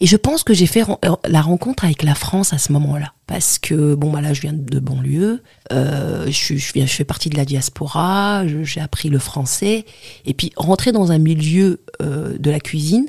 Et 0.00 0.06
je 0.06 0.16
pense 0.16 0.42
que 0.42 0.54
j'ai 0.54 0.66
fait 0.66 0.82
euh, 0.82 1.16
la 1.28 1.40
rencontre 1.40 1.84
avec 1.84 2.02
la 2.02 2.14
France 2.14 2.52
à 2.52 2.58
ce 2.58 2.72
moment-là. 2.72 3.12
Parce 3.26 3.58
que, 3.58 3.94
bon, 3.94 4.10
bah 4.10 4.20
là, 4.20 4.32
je 4.32 4.40
viens 4.40 4.52
de 4.52 4.80
banlieue, 4.80 5.42
euh, 5.72 6.26
je, 6.26 6.56
je, 6.56 6.72
je 6.74 6.86
fais 6.86 7.04
partie 7.04 7.30
de 7.30 7.36
la 7.36 7.44
diaspora, 7.44 8.44
j'ai 8.62 8.80
appris 8.80 9.08
le 9.08 9.18
français. 9.18 9.84
Et 10.26 10.34
puis, 10.34 10.52
rentrer 10.56 10.92
dans 10.92 11.12
un 11.12 11.18
milieu 11.18 11.80
euh, 12.02 12.36
de 12.38 12.50
la 12.50 12.60
cuisine, 12.60 13.06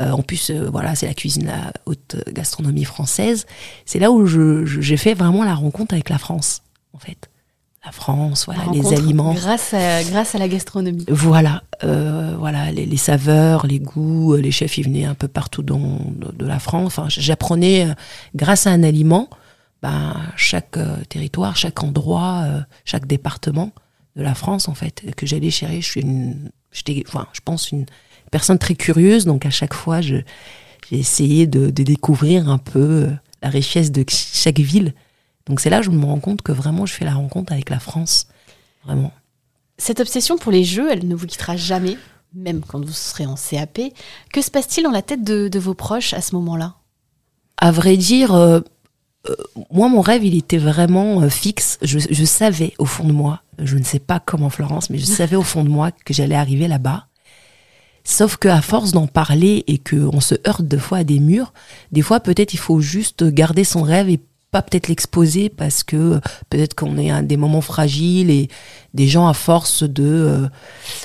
euh, 0.00 0.10
en 0.10 0.22
plus, 0.22 0.50
euh, 0.50 0.68
voilà, 0.70 0.94
c'est 0.94 1.06
la 1.06 1.14
cuisine, 1.14 1.46
la 1.46 1.72
haute 1.86 2.16
gastronomie 2.32 2.84
française, 2.84 3.46
c'est 3.84 3.98
là 3.98 4.10
où 4.10 4.26
j'ai 4.26 4.96
fait 4.96 5.14
vraiment 5.14 5.44
la 5.44 5.54
rencontre 5.54 5.94
avec 5.94 6.08
la 6.08 6.18
France, 6.18 6.62
en 6.92 6.98
fait 6.98 7.28
la 7.84 7.90
France, 7.90 8.46
voilà, 8.46 8.64
les 8.72 8.92
aliments. 8.92 9.34
Grâce 9.34 9.74
à, 9.74 10.04
grâce 10.04 10.34
à 10.34 10.38
la 10.38 10.46
gastronomie. 10.46 11.04
Voilà, 11.08 11.64
euh, 11.82 12.36
voilà 12.38 12.70
les, 12.70 12.96
saveurs, 12.96 13.66
les 13.66 13.80
goûts, 13.80 14.34
euh, 14.34 14.40
les 14.40 14.52
chefs, 14.52 14.78
ils 14.78 14.84
venaient 14.84 15.04
un 15.04 15.14
peu 15.14 15.26
partout 15.26 15.62
dans, 15.62 15.98
de, 16.14 16.46
la 16.46 16.60
France. 16.60 16.86
Enfin, 16.86 17.08
j'apprenais, 17.08 17.88
euh, 17.88 17.94
grâce 18.36 18.68
à 18.68 18.70
un 18.70 18.84
aliment, 18.84 19.28
ben, 19.82 20.14
chaque 20.36 20.78
territoire, 21.08 21.56
chaque 21.56 21.82
endroit, 21.82 22.46
chaque 22.84 23.06
département 23.06 23.72
de 24.14 24.22
la 24.22 24.34
France, 24.34 24.68
en 24.68 24.74
fait, 24.74 25.02
que 25.16 25.26
j'allais 25.26 25.50
chérir. 25.50 25.80
Je 25.82 25.86
suis 25.86 26.02
une, 26.02 26.50
enfin, 27.08 27.26
je 27.32 27.40
pense, 27.44 27.72
une 27.72 27.86
personne 28.32 28.58
très 28.58 28.74
curieuse, 28.74 29.24
donc 29.24 29.46
à 29.46 29.50
chaque 29.50 29.74
fois, 29.74 30.00
j'ai 30.00 30.24
essayé 30.90 31.46
de, 31.46 31.70
de 31.70 31.82
découvrir 31.84 32.48
un 32.48 32.58
peu 32.58 33.08
la 33.42 33.48
richesse 33.48 33.92
de 33.92 34.04
chaque 34.08 34.58
ville 34.58 34.92
donc 35.46 35.60
c'est 35.60 35.70
là 35.70 35.78
que 35.78 35.84
je 35.84 35.90
me 35.90 36.04
rends 36.04 36.20
compte 36.20 36.42
que 36.42 36.52
vraiment 36.52 36.86
je 36.86 36.94
fais 36.94 37.04
la 37.04 37.14
rencontre 37.14 37.52
avec 37.52 37.70
la 37.70 37.80
France. 37.80 38.26
Vraiment. 38.84 39.12
Cette 39.78 40.00
obsession 40.00 40.38
pour 40.38 40.52
les 40.52 40.64
jeux, 40.64 40.90
elle 40.90 41.06
ne 41.08 41.14
vous 41.14 41.26
quittera 41.26 41.56
jamais, 41.56 41.96
même 42.34 42.62
quand 42.66 42.84
vous 42.84 42.92
serez 42.92 43.26
en 43.26 43.34
CAP. 43.34 43.80
Que 44.32 44.42
se 44.42 44.50
passe-t-il 44.50 44.84
dans 44.84 44.90
la 44.90 45.02
tête 45.02 45.24
de, 45.24 45.58
vos 45.58 45.74
proches 45.74 46.14
à 46.14 46.20
ce 46.20 46.34
moment-là? 46.36 46.74
À 47.56 47.72
vrai 47.72 47.96
dire, 47.96 48.34
euh, 48.34 48.60
euh, 49.28 49.36
moi 49.70 49.88
mon 49.88 50.00
rêve 50.00 50.24
il 50.24 50.36
était 50.36 50.58
vraiment 50.58 51.22
euh, 51.22 51.28
fixe. 51.28 51.78
Je, 51.82 51.98
je, 51.98 52.24
savais 52.24 52.74
au 52.78 52.84
fond 52.84 53.04
de 53.04 53.12
moi, 53.12 53.42
je 53.58 53.76
ne 53.76 53.84
sais 53.84 54.00
pas 54.00 54.20
comment 54.20 54.50
Florence, 54.50 54.90
mais 54.90 54.98
je 54.98 55.04
savais 55.20 55.36
au 55.36 55.42
fond 55.42 55.64
de 55.64 55.68
moi 55.68 55.90
que 55.90 56.14
j'allais 56.14 56.34
arriver 56.34 56.68
là-bas. 56.68 57.06
Sauf 58.04 58.36
qu'à 58.36 58.60
force 58.60 58.92
d'en 58.92 59.06
parler 59.06 59.64
et 59.66 59.78
qu'on 59.78 60.20
se 60.20 60.34
heurte 60.46 60.62
deux 60.62 60.78
fois 60.78 60.98
à 60.98 61.04
des 61.04 61.20
murs, 61.20 61.52
des 61.92 62.02
fois 62.02 62.20
peut-être 62.20 62.52
il 62.52 62.58
faut 62.58 62.80
juste 62.80 63.24
garder 63.24 63.64
son 63.64 63.82
rêve 63.82 64.08
et 64.08 64.20
pas 64.52 64.60
peut-être 64.60 64.88
l'exposer 64.88 65.48
parce 65.48 65.82
que 65.82 66.20
peut-être 66.50 66.74
qu'on 66.74 66.98
est 66.98 67.10
à 67.10 67.22
des 67.22 67.38
moments 67.38 67.62
fragiles 67.62 68.28
et 68.30 68.48
des 68.92 69.08
gens 69.08 69.26
à 69.26 69.32
force 69.32 69.82
de 69.82 70.04
euh, 70.04 70.48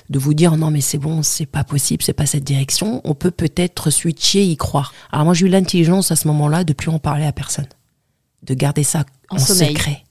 de 0.09 0.19
vous 0.19 0.33
dire 0.33 0.57
non 0.57 0.69
mais 0.69 0.81
c'est 0.81 0.97
bon 0.97 1.23
c'est 1.23 1.45
pas 1.45 1.63
possible 1.63 2.03
c'est 2.03 2.11
pas 2.11 2.25
cette 2.25 2.43
direction 2.43 2.99
on 3.05 3.15
peut 3.15 3.31
peut-être 3.31 3.89
switcher 3.89 4.43
y 4.43 4.57
croire. 4.57 4.93
Alors 5.11 5.25
moi 5.25 5.33
j'ai 5.33 5.45
eu 5.45 5.49
l'intelligence 5.49 6.11
à 6.11 6.17
ce 6.17 6.27
moment-là 6.27 6.65
de 6.65 6.73
plus 6.73 6.89
en 6.89 6.99
parler 6.99 7.25
à 7.25 7.31
personne 7.31 7.67
de 8.43 8.53
garder 8.53 8.83
ça 8.83 9.05
en, 9.29 9.39
secret. 9.39 10.03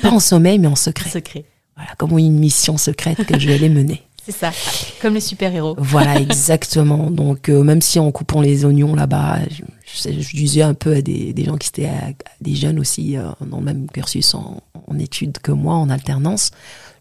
Pas 0.00 0.10
en 0.10 0.20
sommeil 0.20 0.58
mais 0.58 0.68
en 0.68 0.76
secret. 0.76 1.10
Secret. 1.16 1.44
Voilà 1.74 1.90
comme 1.98 2.16
une 2.16 2.38
mission 2.38 2.78
secrète 2.78 3.26
que 3.26 3.38
je 3.38 3.50
vais 3.50 3.68
mener 3.68 4.02
c'est 4.26 4.32
ça, 4.32 4.50
comme 5.00 5.14
les 5.14 5.20
super-héros. 5.20 5.76
Voilà, 5.78 6.16
exactement. 6.20 7.12
Donc, 7.12 7.48
euh, 7.48 7.62
même 7.62 7.80
si 7.80 8.00
en 8.00 8.10
coupant 8.10 8.40
les 8.40 8.64
oignons 8.64 8.96
là-bas, 8.96 9.38
je, 9.86 10.36
disais 10.36 10.62
un 10.62 10.74
peu 10.74 10.96
à 10.96 11.00
des, 11.00 11.32
gens 11.44 11.56
qui 11.56 11.68
étaient 11.68 11.88
des 12.40 12.56
jeunes 12.56 12.80
aussi, 12.80 13.16
euh, 13.16 13.30
dans 13.40 13.58
le 13.58 13.64
même 13.64 13.88
cursus 13.88 14.34
en, 14.34 14.60
études 14.98 15.38
que 15.38 15.52
moi, 15.52 15.74
en 15.74 15.90
alternance, 15.90 16.50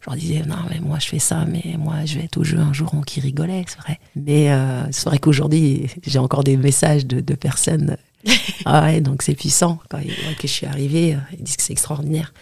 je 0.01 0.10
leur 0.12 0.20
disais, 0.20 0.44
non, 0.46 0.58
mais 0.70 0.79
moi, 0.79 1.00
je 1.00 1.08
fais 1.08 1.20
ça, 1.20 1.46
mais 1.46 1.77
moi, 1.79 2.05
je 2.05 2.20
vais 2.20 2.25
être 2.25 2.38
au 2.38 2.44
jeu 2.44 2.60
un 2.60 2.74
jour, 2.74 2.91
on 2.94 3.01
qui 3.01 3.22
rigolait, 3.22 3.65
c'est 3.67 3.79
vrai. 3.79 4.00
Mais 4.15 4.51
euh, 4.51 4.84
c'est 4.91 5.05
vrai 5.10 5.17
qu'aujourd'hui, 5.17 5.88
j'ai 6.05 6.20
encore 6.20 6.44
des 6.44 6.58
messages 6.58 7.08
de, 7.08 7.22
personnes. 7.34 7.98
ah 8.65 8.84
ouais, 8.84 9.01
donc 9.01 9.24
c'est 9.24 9.34
puissant. 9.34 9.79
Quand 9.89 9.98
ils 9.98 10.13
voient 10.24 10.36
que 10.38 10.48
je 10.48 10.53
suis 10.53 10.67
arrivée, 10.67 11.17
ils 11.34 11.44
disent 11.44 11.58
que 11.58 11.63
c'est 11.63 11.74
extraordinaire. 11.74 12.34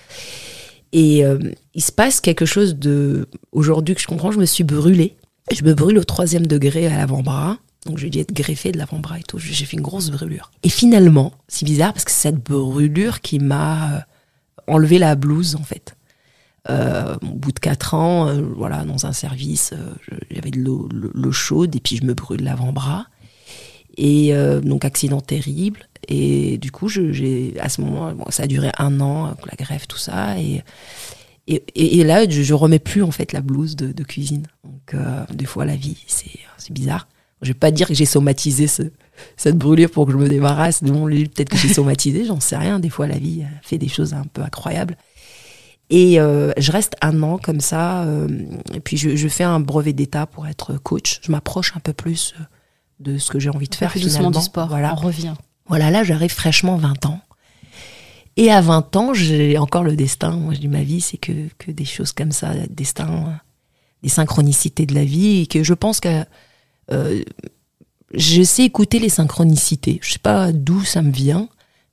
Et 0.93 1.25
euh, 1.25 1.39
il 1.73 1.83
se 1.83 1.91
passe 1.91 2.21
quelque 2.21 2.45
chose 2.45 2.75
de. 2.75 3.27
Aujourd'hui 3.51 3.95
que 3.95 4.01
je 4.01 4.07
comprends, 4.07 4.31
je 4.31 4.39
me 4.39 4.45
suis 4.45 4.63
brûlée. 4.63 5.17
Je 5.51 5.63
me 5.63 5.73
brûle 5.73 5.97
au 5.97 6.03
troisième 6.03 6.47
degré 6.47 6.87
à 6.87 6.97
l'avant-bras. 6.97 7.57
Donc 7.85 7.97
j'ai 7.97 8.09
dû 8.09 8.19
être 8.19 8.31
greffée 8.31 8.71
de 8.71 8.77
l'avant-bras 8.77 9.19
et 9.19 9.23
tout. 9.23 9.39
J'ai 9.39 9.65
fait 9.65 9.75
une 9.75 9.83
grosse 9.83 10.09
brûlure. 10.09 10.51
Et 10.63 10.69
finalement, 10.69 11.33
c'est 11.47 11.65
bizarre 11.65 11.93
parce 11.93 12.05
que 12.05 12.11
c'est 12.11 12.29
cette 12.29 12.41
brûlure 12.41 13.21
qui 13.21 13.39
m'a 13.39 13.95
euh, 13.95 13.99
enlevé 14.67 14.99
la 14.99 15.15
blouse 15.15 15.55
en 15.55 15.63
fait. 15.63 15.97
Euh, 16.69 17.15
au 17.21 17.33
bout 17.33 17.51
de 17.51 17.59
quatre 17.59 17.93
ans, 17.93 18.29
euh, 18.29 18.41
voilà, 18.55 18.85
dans 18.85 19.05
un 19.05 19.11
service, 19.11 19.73
j'avais 20.31 20.51
de 20.51 20.61
l'eau 20.61 21.31
chaude 21.33 21.75
et 21.75 21.81
puis 21.81 21.97
je 21.97 22.05
me 22.05 22.13
brûle 22.13 22.43
l'avant-bras. 22.43 23.07
Et 23.97 24.33
donc 24.63 24.85
accident 24.85 25.21
terrible. 25.21 25.87
Et 26.07 26.57
du 26.57 26.71
coup, 26.71 26.87
j'ai 26.87 27.53
à 27.59 27.69
ce 27.69 27.81
moment, 27.81 28.13
ça 28.29 28.43
a 28.43 28.47
duré 28.47 28.71
un 28.77 28.99
an, 28.99 29.35
la 29.45 29.55
greffe, 29.57 29.87
tout 29.87 29.97
ça. 29.97 30.37
Et, 30.39 30.63
et, 31.47 31.61
et, 31.99 32.03
là, 32.03 32.27
je, 32.29 32.41
je, 32.41 32.53
remets 32.53 32.79
plus 32.79 33.03
en 33.03 33.11
fait 33.11 33.33
la 33.33 33.41
blouse 33.41 33.75
de, 33.75 33.91
de 33.91 34.03
cuisine. 34.03 34.47
Donc, 34.63 34.93
euh, 34.93 35.25
des 35.33 35.45
fois, 35.45 35.65
la 35.65 35.75
vie, 35.75 35.97
c'est 36.07 36.71
bizarre. 36.71 37.07
Je 37.41 37.49
vais 37.49 37.53
pas 37.53 37.71
dire 37.71 37.87
que 37.87 37.93
j'ai 37.93 38.05
somatisé 38.05 38.67
ce, 38.67 38.83
cette 39.35 39.57
brûlure 39.57 39.91
pour 39.91 40.05
que 40.05 40.13
je 40.13 40.17
me 40.17 40.29
débarrasse 40.29 40.83
de 40.83 40.91
mon 40.91 41.05
Peut-être 41.05 41.49
que 41.49 41.57
j'ai 41.57 41.73
somatisé, 41.73 42.25
j'en 42.27 42.39
sais 42.39 42.55
rien. 42.55 42.79
Des 42.79 42.89
fois, 42.89 43.07
la 43.07 43.17
vie 43.17 43.43
fait 43.61 43.77
des 43.77 43.89
choses 43.89 44.13
un 44.13 44.23
peu 44.23 44.41
incroyables. 44.41 44.95
Et 45.89 46.19
euh, 46.19 46.51
je 46.57 46.71
reste 46.71 46.95
un 47.01 47.21
an 47.21 47.37
comme 47.37 47.59
ça. 47.59 48.03
Euh, 48.03 48.27
et 48.73 48.79
puis, 48.79 48.97
je, 48.97 49.15
je, 49.15 49.27
fais 49.27 49.43
un 49.43 49.59
brevet 49.59 49.93
d'état 49.93 50.25
pour 50.25 50.47
être 50.47 50.73
coach. 50.73 51.19
Je 51.21 51.31
m'approche 51.31 51.73
un 51.75 51.79
peu 51.79 51.93
plus 51.93 52.33
euh, 52.39 52.43
de 52.99 53.17
ce 53.17 53.29
que 53.29 53.39
j'ai 53.39 53.49
envie 53.49 53.67
de 53.67 53.75
faire. 53.75 53.91
finalement. 53.91 54.11
doucement 54.11 54.31
du 54.31 54.45
sport. 54.45 54.67
Voilà. 54.69 54.93
On 54.93 55.01
revient. 55.01 55.33
Voilà, 55.67 55.91
là, 55.91 56.03
j'arrive 56.03 56.31
fraîchement 56.31 56.75
20 56.75 57.05
ans. 57.05 57.21
Et 58.35 58.51
à 58.51 58.61
20 58.61 58.95
ans, 58.95 59.13
j'ai 59.13 59.57
encore 59.57 59.83
le 59.83 59.95
destin. 59.95 60.31
Moi, 60.31 60.53
je 60.53 60.59
dis 60.59 60.67
ma 60.67 60.83
vie, 60.83 61.01
c'est 61.01 61.17
que, 61.17 61.31
que 61.57 61.71
des 61.71 61.85
choses 61.85 62.11
comme 62.11 62.31
ça, 62.31 62.53
destin, 62.69 63.39
des 64.01 64.09
synchronicités 64.09 64.85
de 64.85 64.95
la 64.95 65.05
vie, 65.05 65.41
et 65.41 65.47
que 65.47 65.63
je 65.63 65.73
pense 65.73 65.99
que 65.99 66.23
euh, 66.91 67.23
je 68.13 68.43
sais 68.43 68.63
écouter 68.63 68.99
les 68.99 69.09
synchronicités. 69.09 69.99
Je 70.01 70.13
sais 70.13 70.19
pas 70.19 70.51
d'où 70.51 70.83
ça 70.83 71.01
me 71.01 71.11
vient, 71.11 71.47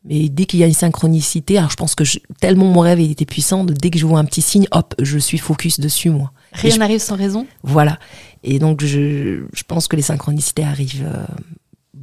mais 0.04 0.28
dès 0.28 0.46
qu'il 0.46 0.60
y 0.60 0.64
a 0.64 0.66
une 0.66 0.72
synchronicité, 0.72 1.58
alors 1.58 1.70
je 1.70 1.76
pense 1.76 1.94
que 1.94 2.04
tellement 2.40 2.66
mon 2.66 2.80
rêve 2.80 3.00
était 3.00 3.26
puissant, 3.26 3.64
dès 3.64 3.90
que 3.90 3.98
je 3.98 4.06
vois 4.06 4.18
un 4.18 4.24
petit 4.24 4.42
signe, 4.42 4.66
hop, 4.72 4.94
je 4.98 5.18
suis 5.18 5.38
focus 5.38 5.78
dessus, 5.78 6.10
moi. 6.10 6.32
Rien 6.52 6.76
n'arrive 6.78 7.00
sans 7.00 7.16
raison? 7.16 7.46
Voilà. 7.62 7.98
Et 8.42 8.58
donc, 8.58 8.82
je, 8.82 9.44
je, 9.52 9.62
pense 9.62 9.86
que 9.86 9.94
les 9.94 10.02
synchronicités 10.02 10.64
arrivent 10.64 11.06
euh, 11.06 11.24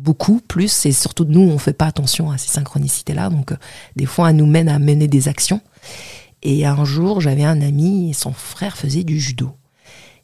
beaucoup 0.08 0.40
plus. 0.40 0.72
C'est 0.72 0.94
surtout 0.94 1.26
nous, 1.26 1.42
on 1.42 1.58
fait 1.58 1.74
pas 1.74 1.86
attention 1.86 2.32
à 2.32 2.38
ces 2.38 2.48
synchronicités-là. 2.48 3.30
Donc, 3.30 3.52
euh, 3.52 3.58
des 3.98 4.06
fois, 4.06 4.30
elles 4.30 4.38
nous 4.38 4.46
mènent 4.46 4.70
à 4.70 4.80
mener 4.80 5.10
des 5.10 5.28
actions. 5.28 5.60
Et 6.44 6.66
un 6.66 6.86
jour, 6.86 7.20
j'avais 7.20 7.44
un 7.44 7.62
ami 7.62 8.10
et 8.10 8.14
son 8.14 8.32
frère 8.32 8.78
faisait 8.78 9.04
du 9.04 9.20
judo. 9.20 9.52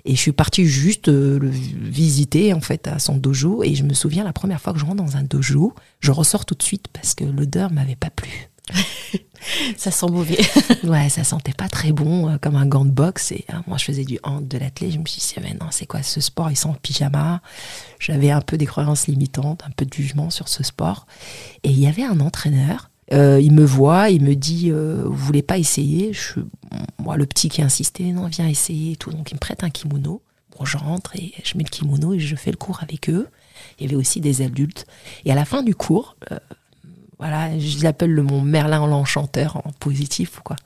Et 0.05 0.15
je 0.15 0.21
suis 0.21 0.31
partie 0.31 0.65
juste 0.65 1.09
euh, 1.09 1.37
le 1.37 1.49
visiter 1.49 2.53
en 2.53 2.61
fait 2.61 2.87
à 2.87 2.97
son 2.99 3.17
dojo. 3.17 3.61
Et 3.63 3.75
je 3.75 3.83
me 3.83 3.93
souviens 3.93 4.23
la 4.23 4.31
première 4.31 4.61
fois 4.61 4.71
que 4.71 4.79
je 4.79 4.85
rentre 4.85 5.03
dans 5.03 5.17
un 5.17 5.23
dojo, 5.23 5.73
je 5.99 6.11
ressors 6.11 6.45
tout 6.45 6.55
de 6.55 6.63
suite 6.63 6.87
parce 6.93 7.13
que 7.13 7.25
l'odeur 7.25 7.69
m'avait 7.71 7.97
pas 7.97 8.09
plu. 8.09 8.52
ça 9.77 9.91
sent 9.91 10.07
mauvais. 10.07 10.39
ouais, 10.83 11.09
ça 11.09 11.23
sentait 11.23 11.53
pas 11.53 11.67
très 11.67 11.91
bon, 11.91 12.29
euh, 12.29 12.37
comme 12.37 12.55
un 12.55 12.65
gant 12.65 12.85
de 12.85 12.91
boxe. 12.91 13.31
Et 13.31 13.45
euh, 13.51 13.57
moi, 13.67 13.77
je 13.77 13.85
faisais 13.85 14.05
du 14.05 14.19
hand, 14.23 14.47
de 14.47 14.57
l'athlète. 14.57 14.91
Je 14.91 14.99
me 14.99 15.05
suis 15.05 15.21
dit, 15.21 15.35
mais 15.41 15.53
non, 15.53 15.67
c'est 15.71 15.85
quoi 15.85 16.03
ce 16.03 16.21
sport? 16.21 16.51
Ils 16.51 16.55
sont 16.55 16.69
en 16.69 16.75
pyjama. 16.75 17.41
J'avais 17.99 18.31
un 18.31 18.41
peu 18.41 18.57
des 18.57 18.65
croyances 18.65 19.07
limitantes, 19.07 19.63
un 19.65 19.71
peu 19.71 19.85
de 19.85 19.93
jugement 19.93 20.29
sur 20.29 20.47
ce 20.47 20.63
sport. 20.63 21.05
Et 21.63 21.69
il 21.69 21.79
y 21.79 21.87
avait 21.87 22.03
un 22.03 22.19
entraîneur. 22.19 22.89
Euh, 23.11 23.39
il 23.41 23.51
me 23.51 23.65
voit, 23.65 24.09
il 24.09 24.23
me 24.23 24.33
dit, 24.33 24.71
vous 24.71 25.13
voulez 25.13 25.43
pas 25.43 25.57
essayer 25.57 26.13
Moi, 26.99 27.17
le 27.17 27.25
petit 27.25 27.49
qui 27.49 27.61
insistait, 27.61 28.05
non, 28.05 28.27
viens 28.27 28.47
essayer 28.47 28.93
et 28.93 28.95
tout. 28.95 29.11
Donc, 29.11 29.31
il 29.31 29.35
me 29.35 29.39
prête 29.39 29.63
un 29.63 29.69
kimono. 29.69 30.21
Bon, 30.57 30.65
je 30.65 30.77
rentre 30.77 31.15
et 31.15 31.33
je 31.43 31.57
mets 31.57 31.63
le 31.63 31.69
kimono 31.69 32.13
et 32.13 32.19
je 32.19 32.35
fais 32.35 32.51
le 32.51 32.57
cours 32.57 32.81
avec 32.81 33.09
eux. 33.09 33.27
Il 33.77 33.85
y 33.85 33.87
avait 33.87 33.95
aussi 33.95 34.21
des 34.21 34.41
adultes. 34.41 34.85
Et 35.25 35.31
à 35.31 35.35
la 35.35 35.45
fin 35.45 35.63
du 35.63 35.75
cours, 35.75 36.15
voilà, 37.23 37.57
je 37.57 37.81
l'appelle 37.83 38.11
le 38.11 38.21
mon 38.21 38.41
Merlin 38.41 38.85
l'enchanteur 38.85 39.55
en 39.55 39.71
positif 39.79 40.41
quoi. 40.43 40.57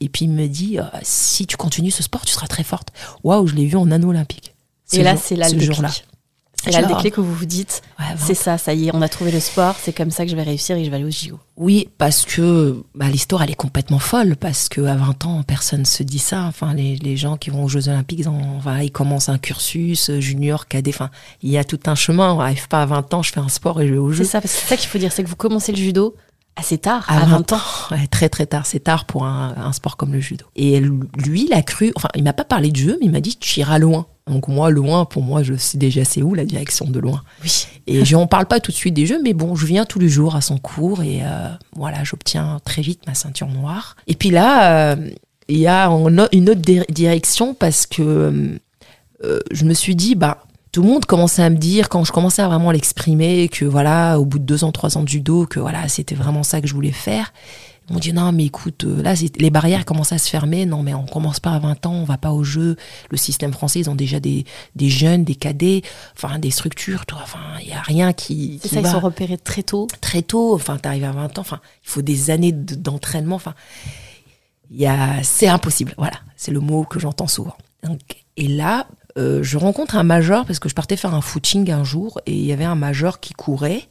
Et 0.00 0.08
puis 0.08 0.24
il 0.24 0.30
me 0.30 0.46
dit 0.46 0.78
euh, 0.78 0.84
si 1.02 1.46
tu 1.46 1.58
continues 1.58 1.90
ce 1.90 2.02
sport, 2.02 2.24
tu 2.24 2.32
seras 2.32 2.46
très 2.46 2.62
forte. 2.62 2.88
Waouh, 3.22 3.46
je 3.46 3.54
l'ai 3.54 3.66
vu 3.66 3.76
en 3.76 3.90
anneau 3.90 4.08
olympique. 4.08 4.54
Et 4.94 5.02
là, 5.02 5.16
c'est 5.18 5.36
là 5.36 5.46
ce 5.46 5.58
jour-là. 5.58 5.90
C'est 6.62 6.72
là 6.72 6.82
le 6.82 6.88
déclic 6.88 7.14
que 7.14 7.20
vous 7.20 7.34
vous 7.34 7.46
dites, 7.46 7.82
c'est 8.18 8.34
ça, 8.34 8.58
ça 8.58 8.74
y 8.74 8.88
est, 8.88 8.90
on 8.94 9.00
a 9.00 9.08
trouvé 9.08 9.30
le 9.30 9.40
sport, 9.40 9.76
c'est 9.80 9.94
comme 9.94 10.10
ça 10.10 10.24
que 10.24 10.30
je 10.30 10.36
vais 10.36 10.42
réussir 10.42 10.76
et 10.76 10.84
je 10.84 10.90
vais 10.90 10.96
aller 10.96 11.04
au 11.04 11.10
JO. 11.10 11.38
Oui, 11.56 11.88
parce 11.98 12.24
que 12.24 12.82
bah, 12.94 13.08
l'histoire, 13.08 13.42
elle 13.42 13.50
est 13.50 13.54
complètement 13.54 13.98
folle, 13.98 14.36
parce 14.36 14.68
qu'à 14.68 14.94
20 14.94 15.26
ans, 15.26 15.42
personne 15.42 15.80
ne 15.80 15.84
se 15.86 16.02
dit 16.02 16.18
ça. 16.18 16.44
Enfin, 16.44 16.74
les, 16.74 16.96
les, 16.96 17.16
gens 17.16 17.36
qui 17.36 17.50
vont 17.50 17.64
aux 17.64 17.68
Jeux 17.68 17.88
Olympiques, 17.88 18.20
ils, 18.20 18.82
ils 18.82 18.92
commencent 18.92 19.28
un 19.28 19.38
cursus 19.38 20.10
euh, 20.10 20.20
junior, 20.20 20.68
cadet, 20.68 20.90
enfin, 20.94 21.10
il 21.42 21.50
y 21.50 21.58
a 21.58 21.64
tout 21.64 21.80
un 21.86 21.94
chemin. 21.94 22.32
On 22.32 22.38
n'arrive 22.38 22.68
pas 22.68 22.82
à 22.82 22.86
20 22.86 23.14
ans, 23.14 23.22
je 23.22 23.32
fais 23.32 23.40
un 23.40 23.48
sport 23.48 23.80
et 23.80 23.86
je 23.86 23.92
vais 23.92 23.98
au 23.98 24.10
Jeux. 24.10 24.24
C'est 24.24 24.30
ça, 24.30 24.40
c'est 24.42 24.68
ça 24.68 24.76
qu'il 24.76 24.88
faut 24.88 24.98
dire, 24.98 25.12
c'est 25.12 25.22
que 25.22 25.28
vous 25.28 25.36
commencez 25.36 25.72
le 25.72 25.78
judo 25.78 26.14
assez 26.60 26.78
tard, 26.78 27.04
à, 27.08 27.24
20, 27.24 27.52
ans. 27.52 27.60
très 28.10 28.28
très 28.28 28.46
tard, 28.46 28.66
c'est 28.66 28.80
tard 28.80 29.04
pour 29.06 29.24
un, 29.24 29.54
un, 29.56 29.72
sport 29.72 29.96
comme 29.96 30.12
le 30.12 30.20
judo. 30.20 30.46
Et 30.54 30.78
lui, 30.78 31.46
il 31.46 31.52
a 31.52 31.62
cru, 31.62 31.92
enfin, 31.96 32.08
il 32.14 32.22
m'a 32.22 32.32
pas 32.32 32.44
parlé 32.44 32.70
de 32.70 32.76
jeu, 32.76 32.96
mais 33.00 33.06
il 33.06 33.12
m'a 33.12 33.20
dit, 33.20 33.36
tu 33.36 33.60
iras 33.60 33.78
loin. 33.78 34.06
Donc 34.30 34.46
moi, 34.48 34.70
loin, 34.70 35.04
pour 35.04 35.22
moi, 35.22 35.42
je 35.42 35.54
sais 35.54 35.76
déjà 35.76 36.04
c'est 36.04 36.22
où 36.22 36.34
la 36.34 36.44
direction 36.44 36.86
de 36.86 37.00
loin. 37.00 37.22
Oui. 37.42 37.66
Et 37.86 38.04
je 38.04 38.14
n'en 38.14 38.26
parle 38.26 38.46
pas 38.46 38.60
tout 38.60 38.70
de 38.70 38.76
suite 38.76 38.94
des 38.94 39.06
jeux, 39.06 39.20
mais 39.22 39.34
bon, 39.34 39.56
je 39.56 39.66
viens 39.66 39.84
tous 39.84 39.98
les 39.98 40.08
jours 40.08 40.36
à 40.36 40.40
son 40.40 40.58
cours 40.58 41.02
et 41.02 41.20
euh, 41.22 41.48
voilà, 41.74 42.04
j'obtiens 42.04 42.60
très 42.64 42.82
vite 42.82 43.00
ma 43.06 43.14
ceinture 43.14 43.48
noire. 43.48 43.96
Et 44.06 44.14
puis 44.14 44.30
là, 44.30 44.92
euh, 44.92 45.10
il 45.48 45.58
y 45.58 45.66
a 45.66 45.88
une 46.32 46.50
autre 46.50 46.60
direction 46.90 47.54
parce 47.54 47.86
que 47.86 48.60
euh, 49.24 49.40
je 49.50 49.64
me 49.64 49.74
suis 49.74 49.96
dit, 49.96 50.14
bah, 50.14 50.44
tout 50.72 50.82
le 50.82 50.88
monde 50.88 51.04
commençait 51.04 51.42
à 51.42 51.50
me 51.50 51.56
dire, 51.56 51.88
quand 51.88 52.04
je 52.04 52.12
commençais 52.12 52.42
à 52.42 52.48
vraiment 52.48 52.70
l'exprimer, 52.70 53.48
que 53.48 53.64
voilà, 53.64 54.20
au 54.20 54.24
bout 54.24 54.38
de 54.38 54.44
deux 54.44 54.64
ans, 54.64 54.72
trois 54.72 54.96
ans 54.96 55.02
de 55.02 55.08
judo, 55.08 55.46
que 55.46 55.58
voilà, 55.58 55.88
c'était 55.88 56.14
vraiment 56.14 56.42
ça 56.42 56.60
que 56.60 56.68
je 56.68 56.74
voulais 56.74 56.92
faire. 56.92 57.32
On 57.92 57.98
dit 57.98 58.12
non, 58.12 58.30
mais 58.30 58.44
écoute, 58.44 58.84
euh, 58.84 59.02
là, 59.02 59.14
les 59.36 59.50
barrières 59.50 59.84
commencent 59.84 60.12
à 60.12 60.18
se 60.18 60.30
fermer. 60.30 60.64
Non, 60.64 60.84
mais 60.84 60.94
on 60.94 61.06
commence 61.06 61.40
pas 61.40 61.50
à 61.50 61.58
20 61.58 61.86
ans, 61.86 61.94
on 61.94 62.04
va 62.04 62.18
pas 62.18 62.30
au 62.30 62.44
jeu. 62.44 62.76
Le 63.10 63.16
système 63.16 63.52
français, 63.52 63.80
ils 63.80 63.90
ont 63.90 63.96
déjà 63.96 64.20
des, 64.20 64.44
des 64.76 64.88
jeunes, 64.88 65.24
des 65.24 65.34
cadets, 65.34 65.82
enfin, 66.14 66.38
des 66.38 66.52
structures. 66.52 67.04
Enfin, 67.12 67.40
il 67.60 67.68
y 67.68 67.72
a 67.72 67.80
rien 67.80 68.12
qui. 68.12 68.60
C'est 68.62 68.68
ça, 68.68 68.80
ils 68.80 68.86
sont 68.86 69.00
repérés 69.00 69.38
très 69.38 69.64
tôt. 69.64 69.88
Très 70.00 70.22
tôt. 70.22 70.54
Enfin, 70.54 70.76
t'arrives 70.78 71.02
à 71.02 71.10
20 71.10 71.38
ans. 71.38 71.40
Enfin, 71.40 71.60
il 71.82 71.90
faut 71.90 72.02
des 72.02 72.30
années 72.30 72.52
d'entraînement. 72.52 73.34
Enfin, 73.34 73.54
il 74.70 74.78
y 74.78 74.86
a, 74.86 75.20
c'est 75.24 75.48
impossible. 75.48 75.94
Voilà, 75.98 76.20
c'est 76.36 76.52
le 76.52 76.60
mot 76.60 76.84
que 76.84 77.00
j'entends 77.00 77.26
souvent. 77.26 77.56
Donc, 77.82 77.98
et 78.36 78.46
là, 78.46 78.86
euh, 79.18 79.42
je 79.42 79.58
rencontre 79.58 79.96
un 79.96 80.02
major 80.02 80.44
parce 80.46 80.58
que 80.58 80.68
je 80.68 80.74
partais 80.74 80.96
faire 80.96 81.14
un 81.14 81.20
footing 81.20 81.70
un 81.70 81.84
jour 81.84 82.20
et 82.26 82.32
il 82.32 82.44
y 82.44 82.52
avait 82.52 82.64
un 82.64 82.74
major 82.74 83.20
qui 83.20 83.32
courait 83.32 83.88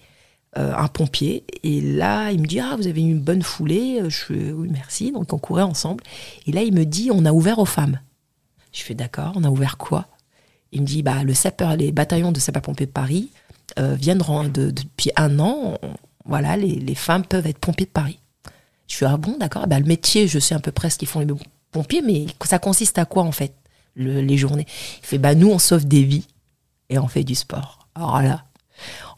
euh, 0.57 0.73
un 0.75 0.87
pompier. 0.87 1.43
Et 1.63 1.81
là, 1.81 2.31
il 2.31 2.41
me 2.41 2.47
dit 2.47 2.59
Ah, 2.59 2.75
vous 2.77 2.87
avez 2.87 3.01
une 3.01 3.19
bonne 3.19 3.43
foulée. 3.43 4.01
Je 4.07 4.17
fais 4.17 4.51
Oui, 4.51 4.69
merci. 4.71 5.11
Donc, 5.11 5.31
on 5.33 5.37
courait 5.37 5.63
ensemble. 5.63 6.03
Et 6.47 6.51
là, 6.51 6.63
il 6.63 6.73
me 6.73 6.85
dit 6.85 7.09
On 7.13 7.25
a 7.25 7.31
ouvert 7.31 7.59
aux 7.59 7.65
femmes. 7.65 7.99
Je 8.71 8.81
fais 8.81 8.95
D'accord, 8.95 9.33
on 9.35 9.43
a 9.43 9.49
ouvert 9.49 9.77
quoi? 9.77 10.07
Il 10.71 10.81
me 10.81 10.85
dit 10.87 11.03
bah, 11.03 11.23
Le 11.23 11.33
sapeur, 11.33 11.75
les 11.75 11.91
bataillons 11.91 12.31
de 12.31 12.39
sapeurs-pompiers 12.39 12.85
de 12.85 12.91
Paris 12.91 13.29
euh, 13.77 13.95
viennent 13.95 14.23
de, 14.51 14.71
depuis 14.71 15.11
un 15.15 15.39
an. 15.39 15.77
voilà, 16.25 16.57
les, 16.57 16.95
femmes 16.95 17.25
peuvent 17.25 17.47
être 17.47 17.59
pompiers 17.59 17.85
de 17.85 17.91
Paris. 17.91 18.19
Je 18.87 18.95
suis 18.95 19.05
Ah 19.05 19.17
bon, 19.17 19.37
d'accord. 19.39 19.67
Bah, 19.67 19.79
le 19.79 19.85
métier, 19.85 20.27
je 20.27 20.39
sais 20.39 20.55
à 20.55 20.59
peu 20.59 20.71
près 20.71 20.89
ce 20.89 20.97
qu'ils 20.97 21.07
font 21.07 21.19
les 21.19 21.27
pompiers, 21.71 22.01
mais 22.01 22.25
ça 22.43 22.57
consiste 22.57 22.97
à 22.97 23.05
quoi 23.05 23.23
en 23.23 23.31
fait? 23.31 23.53
Les 23.95 24.37
journées 24.37 24.65
Il 25.01 25.05
fait 25.05 25.17
Bah, 25.17 25.35
nous, 25.35 25.49
on 25.49 25.59
sauve 25.59 25.85
des 25.85 26.03
vies 26.03 26.27
et 26.89 26.99
on 26.99 27.07
fait 27.07 27.23
du 27.23 27.35
sport. 27.35 27.87
Alors 27.95 28.21
là, 28.21 28.43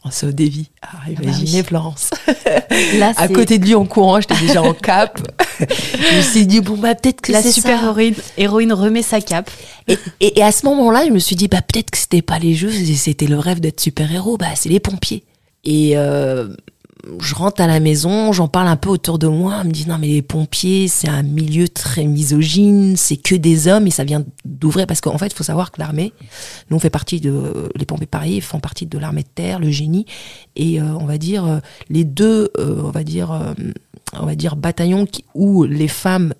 on 0.04 0.10
sauve 0.10 0.32
des 0.32 0.48
vies. 0.48 0.68
Ah, 0.82 0.88
ah 0.92 0.98
bah 1.06 1.22
imaginez 1.22 1.62
Florence. 1.62 2.10
Là, 2.98 3.12
à 3.16 3.28
côté 3.28 3.58
de 3.58 3.64
lui 3.64 3.74
en 3.74 3.84
courant, 3.84 4.20
j'étais 4.20 4.40
déjà 4.40 4.62
en 4.62 4.74
cape. 4.74 5.20
je 5.60 6.16
me 6.16 6.22
suis 6.22 6.46
dit, 6.46 6.60
bon, 6.60 6.76
bah, 6.76 6.94
peut-être 6.94 7.20
que 7.20 7.32
La 7.32 7.42
super 7.42 7.84
héroïne, 7.84 8.14
héroïne 8.36 8.72
remet 8.72 9.02
sa 9.02 9.20
cape. 9.20 9.50
Et, 9.86 9.98
et, 10.20 10.42
à 10.42 10.50
ce 10.50 10.66
moment-là, 10.66 11.04
je 11.06 11.10
me 11.10 11.18
suis 11.18 11.36
dit, 11.36 11.46
bah, 11.46 11.62
peut-être 11.62 11.90
que 11.90 11.98
c'était 11.98 12.22
pas 12.22 12.38
les 12.38 12.54
jeux, 12.54 12.72
c'était 12.72 13.26
le 13.26 13.38
rêve 13.38 13.60
d'être 13.60 13.80
super-héros, 13.80 14.36
bah, 14.38 14.46
c'est 14.56 14.68
les 14.68 14.80
pompiers. 14.80 15.24
Et 15.64 15.92
euh, 15.96 16.48
je 17.20 17.34
rentre 17.34 17.60
à 17.60 17.66
la 17.66 17.80
maison, 17.80 18.32
j'en 18.32 18.48
parle 18.48 18.68
un 18.68 18.76
peu 18.76 18.88
autour 18.88 19.18
de 19.18 19.26
moi, 19.26 19.60
on 19.62 19.64
me 19.64 19.70
dit 19.70 19.88
non 19.88 19.98
mais 19.98 20.06
les 20.06 20.22
pompiers 20.22 20.86
c'est 20.88 21.08
un 21.08 21.22
milieu 21.22 21.68
très 21.68 22.04
misogyne, 22.04 22.96
c'est 22.96 23.16
que 23.16 23.34
des 23.34 23.66
hommes 23.66 23.86
et 23.86 23.90
ça 23.90 24.04
vient 24.04 24.24
d'ouvrir 24.44 24.86
parce 24.86 25.00
qu'en 25.00 25.18
fait 25.18 25.26
il 25.26 25.34
faut 25.34 25.42
savoir 25.42 25.72
que 25.72 25.80
l'armée, 25.80 26.12
nous 26.70 26.76
on 26.76 26.80
fait 26.80 26.90
partie 26.90 27.20
de 27.20 27.70
les 27.74 27.86
pompiers 27.86 28.06
Paris 28.06 28.40
font 28.40 28.60
partie 28.60 28.86
de 28.86 28.98
l'armée 28.98 29.22
de 29.22 29.28
terre, 29.28 29.58
le 29.58 29.70
génie 29.70 30.06
et 30.54 30.80
euh, 30.80 30.94
on 30.94 31.04
va 31.04 31.18
dire 31.18 31.44
euh, 31.44 31.58
les 31.88 32.04
deux 32.04 32.50
euh, 32.58 32.82
on 32.84 32.90
va 32.90 33.02
dire 33.02 33.54
on 34.12 34.26
va 34.26 34.34
dire 34.36 34.54
bataillons 34.54 35.06
où 35.34 35.64
les 35.64 35.88
femmes 35.88 36.34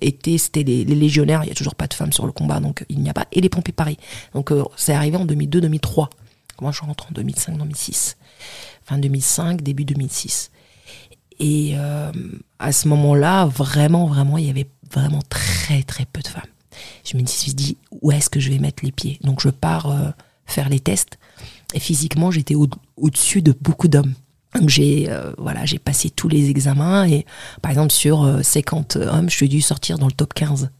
étaient 0.00 0.38
c'était 0.38 0.64
les, 0.64 0.84
légionnaires, 0.84 1.42
il 1.44 1.48
y 1.48 1.52
a 1.52 1.54
toujours 1.54 1.76
pas 1.76 1.86
de 1.86 1.94
femmes 1.94 2.12
sur 2.12 2.26
le 2.26 2.32
combat 2.32 2.58
donc 2.58 2.84
il 2.88 3.00
n'y 3.00 3.10
a 3.10 3.14
pas 3.14 3.26
et 3.30 3.40
les 3.40 3.48
pompiers 3.48 3.72
Paris. 3.72 3.98
Donc 4.34 4.52
c'est 4.76 4.94
arrivé 4.94 5.16
en 5.16 5.24
2002 5.24 5.60
2003. 5.60 6.10
Moi 6.60 6.72
je 6.72 6.80
rentre 6.80 7.06
en 7.06 7.12
2005 7.12 7.56
2006 7.56 8.16
fin 8.88 8.98
2005, 8.98 9.62
début 9.62 9.84
2006. 9.84 10.50
Et 11.40 11.72
euh, 11.74 12.10
à 12.58 12.72
ce 12.72 12.88
moment-là, 12.88 13.44
vraiment, 13.44 14.06
vraiment, 14.06 14.38
il 14.38 14.46
y 14.46 14.50
avait 14.50 14.68
vraiment 14.90 15.20
très, 15.28 15.82
très 15.82 16.06
peu 16.06 16.22
de 16.22 16.28
femmes. 16.28 16.42
Je 17.04 17.16
me 17.16 17.26
suis 17.26 17.54
dit, 17.54 17.76
où 18.00 18.10
est-ce 18.12 18.30
que 18.30 18.40
je 18.40 18.50
vais 18.50 18.58
mettre 18.58 18.84
les 18.84 18.92
pieds? 18.92 19.18
Donc 19.22 19.40
je 19.40 19.50
pars 19.50 19.90
euh, 19.90 20.10
faire 20.46 20.68
les 20.68 20.80
tests. 20.80 21.18
Et 21.74 21.80
physiquement, 21.80 22.30
j'étais 22.30 22.54
au-dessus 22.54 23.42
de 23.42 23.54
beaucoup 23.60 23.88
d'hommes. 23.88 24.14
Donc 24.54 24.70
j'ai 24.70 25.10
euh, 25.10 25.32
voilà, 25.36 25.66
j'ai 25.66 25.78
passé 25.78 26.08
tous 26.08 26.28
les 26.28 26.48
examens 26.48 27.06
et 27.06 27.26
par 27.60 27.70
exemple 27.70 27.92
sur 27.92 28.42
50 28.42 28.96
hommes, 28.96 29.28
je 29.28 29.36
suis 29.36 29.48
dû 29.48 29.60
sortir 29.60 29.98
dans 29.98 30.06
le 30.06 30.12
top 30.12 30.32
15. 30.32 30.70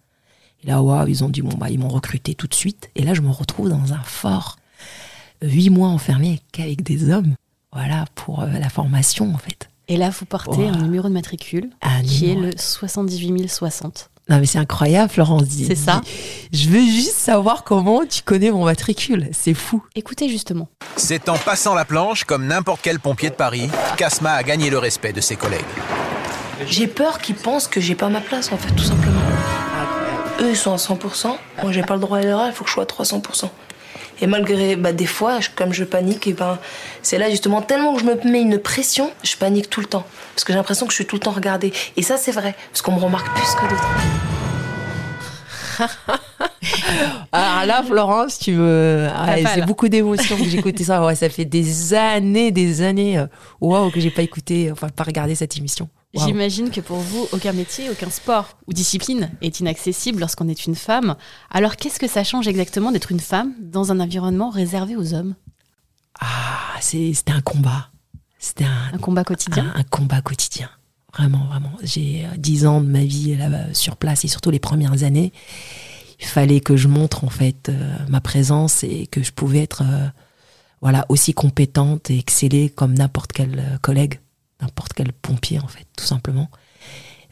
Et 0.64 0.66
là, 0.66 0.82
waouh, 0.82 1.06
ils 1.06 1.22
ont 1.22 1.28
dit 1.28 1.42
bon 1.42 1.54
bah 1.58 1.68
ils 1.68 1.78
m'ont 1.78 1.88
recruté 1.88 2.34
tout 2.34 2.46
de 2.46 2.54
suite. 2.54 2.90
Et 2.94 3.02
là, 3.02 3.12
je 3.12 3.20
me 3.20 3.30
retrouve 3.30 3.68
dans 3.68 3.92
un 3.92 4.02
fort, 4.02 4.56
huit 5.42 5.68
mois 5.68 5.88
enfermé 5.88 6.40
qu'avec 6.50 6.82
des 6.82 7.10
hommes 7.10 7.34
voilà, 7.72 8.04
pour 8.14 8.40
euh, 8.40 8.46
la 8.58 8.68
formation 8.68 9.32
en 9.34 9.38
fait. 9.38 9.68
Et 9.88 9.96
là, 9.96 10.10
vous 10.10 10.26
portez 10.26 10.68
un 10.68 10.76
numéro 10.76 11.08
de 11.08 11.14
matricule 11.14 11.70
qui 12.04 12.30
est 12.30 12.34
le 12.34 12.50
78 12.54 13.48
060. 13.48 14.10
Non 14.28 14.38
mais 14.38 14.44
c'est 14.44 14.58
incroyable, 14.58 15.10
Florence. 15.10 15.44
C'est 15.48 15.74
ça. 15.74 16.02
Je 16.52 16.68
veux 16.68 16.84
juste 16.84 17.16
savoir 17.16 17.64
comment 17.64 18.04
tu 18.04 18.22
connais 18.22 18.50
mon 18.50 18.66
matricule. 18.66 19.30
C'est 19.32 19.54
fou. 19.54 19.82
Écoutez 19.94 20.28
justement. 20.28 20.68
C'est 20.96 21.30
en 21.30 21.38
passant 21.38 21.74
la 21.74 21.86
planche, 21.86 22.24
comme 22.24 22.46
n'importe 22.46 22.80
quel 22.82 23.00
pompier 23.00 23.30
de 23.30 23.34
Paris, 23.34 23.70
qu'Asma 23.96 24.32
a 24.32 24.42
gagné 24.42 24.68
le 24.68 24.76
respect 24.76 25.14
de 25.14 25.22
ses 25.22 25.36
collègues. 25.36 25.64
J'ai 26.66 26.88
peur 26.88 27.20
qu'ils 27.20 27.36
pensent 27.36 27.68
que 27.68 27.80
j'ai 27.80 27.94
pas 27.94 28.08
ma 28.08 28.20
place, 28.20 28.52
en 28.52 28.58
fait, 28.58 28.72
tout 28.72 28.84
simplement. 28.84 29.20
Eux, 30.40 30.50
ils 30.50 30.56
sont 30.56 30.72
à 30.72 30.76
100%. 30.76 31.36
Moi, 31.62 31.72
j'ai 31.72 31.82
pas 31.82 31.94
le 31.94 32.00
droit 32.00 32.18
à 32.18 32.20
l'erreur, 32.20 32.46
il 32.48 32.52
faut 32.52 32.64
que 32.64 32.70
je 32.70 32.74
sois 32.74 32.82
à 32.82 32.86
300%. 32.86 33.48
Et 34.20 34.26
malgré, 34.26 34.76
bah, 34.76 34.92
des 34.92 35.06
fois, 35.06 35.38
comme 35.54 35.72
je 35.72 35.84
panique, 35.84 36.26
et 36.26 36.32
ben, 36.32 36.58
c'est 37.02 37.18
là 37.18 37.30
justement 37.30 37.62
tellement 37.62 37.94
que 37.94 38.00
je 38.00 38.04
me 38.04 38.14
mets 38.30 38.42
une 38.42 38.58
pression, 38.58 39.10
je 39.22 39.36
panique 39.36 39.70
tout 39.70 39.80
le 39.80 39.86
temps. 39.86 40.04
Parce 40.34 40.44
que 40.44 40.52
j'ai 40.52 40.56
l'impression 40.56 40.86
que 40.86 40.92
je 40.92 40.96
suis 40.96 41.06
tout 41.06 41.16
le 41.16 41.20
temps 41.20 41.30
regardée. 41.30 41.72
Et 41.96 42.02
ça, 42.02 42.16
c'est 42.16 42.32
vrai, 42.32 42.54
parce 42.70 42.82
qu'on 42.82 42.92
me 42.92 43.00
remarque 43.00 43.32
plus 43.34 43.54
que 43.54 43.68
d'autres. 43.70 43.88
Alors 47.32 47.64
là, 47.66 47.82
Florence, 47.86 48.38
tu 48.38 48.52
me. 48.52 49.08
Ah, 49.14 49.36
c'est 49.54 49.64
beaucoup 49.64 49.88
d'émotions 49.88 50.36
que 50.36 50.56
écouté 50.56 50.84
ça. 50.84 51.04
Ouais, 51.04 51.14
ça 51.14 51.28
fait 51.28 51.44
des 51.44 51.94
années, 51.94 52.50
des 52.50 52.82
années, 52.82 53.18
euh, 53.18 53.26
waouh, 53.60 53.90
que 53.90 54.00
j'ai 54.00 54.10
pas 54.10 54.22
écouté, 54.22 54.70
enfin, 54.72 54.88
pas 54.88 55.04
regardé 55.04 55.34
cette 55.34 55.56
émission. 55.56 55.88
J'imagine 56.14 56.70
que 56.70 56.80
pour 56.80 56.96
vous, 56.96 57.28
aucun 57.32 57.52
métier, 57.52 57.90
aucun 57.90 58.08
sport 58.08 58.56
ou 58.66 58.72
discipline 58.72 59.30
est 59.42 59.60
inaccessible 59.60 60.20
lorsqu'on 60.20 60.48
est 60.48 60.64
une 60.64 60.74
femme. 60.74 61.16
Alors 61.50 61.76
qu'est-ce 61.76 62.00
que 62.00 62.08
ça 62.08 62.24
change 62.24 62.48
exactement 62.48 62.92
d'être 62.92 63.12
une 63.12 63.20
femme 63.20 63.52
dans 63.60 63.92
un 63.92 64.00
environnement 64.00 64.48
réservé 64.48 64.96
aux 64.96 65.12
hommes? 65.12 65.34
Ah, 66.18 66.76
c'était 66.80 67.32
un 67.32 67.42
combat. 67.42 67.90
C'était 68.38 68.64
un, 68.64 68.94
un, 68.94 68.98
combat 68.98 69.24
quotidien? 69.24 69.70
un, 69.74 69.82
combat 69.82 70.22
quotidien. 70.22 70.70
Vraiment, 71.12 71.44
vraiment. 71.46 71.72
J'ai 71.82 72.24
euh, 72.24 72.36
dix 72.38 72.66
ans 72.66 72.80
de 72.80 72.88
ma 72.88 73.04
vie 73.04 73.36
là 73.36 73.74
sur 73.74 73.96
place 73.96 74.24
et 74.24 74.28
surtout 74.28 74.50
les 74.50 74.60
premières 74.60 75.02
années. 75.02 75.32
Il 76.20 76.26
fallait 76.26 76.60
que 76.60 76.76
je 76.76 76.88
montre 76.88 77.24
en 77.24 77.30
fait 77.30 77.68
euh, 77.68 77.96
ma 78.08 78.20
présence 78.20 78.82
et 78.82 79.06
que 79.08 79.22
je 79.22 79.32
pouvais 79.32 79.60
être 79.60 79.82
euh, 79.82 80.08
voilà 80.80 81.04
aussi 81.10 81.34
compétente 81.34 82.10
et 82.10 82.18
exceller 82.18 82.70
comme 82.70 82.94
n'importe 82.94 83.32
quel 83.32 83.78
collègue 83.82 84.20
n'importe 84.60 84.92
quel 84.94 85.12
pompier 85.12 85.58
en 85.60 85.68
fait, 85.68 85.86
tout 85.96 86.04
simplement. 86.04 86.48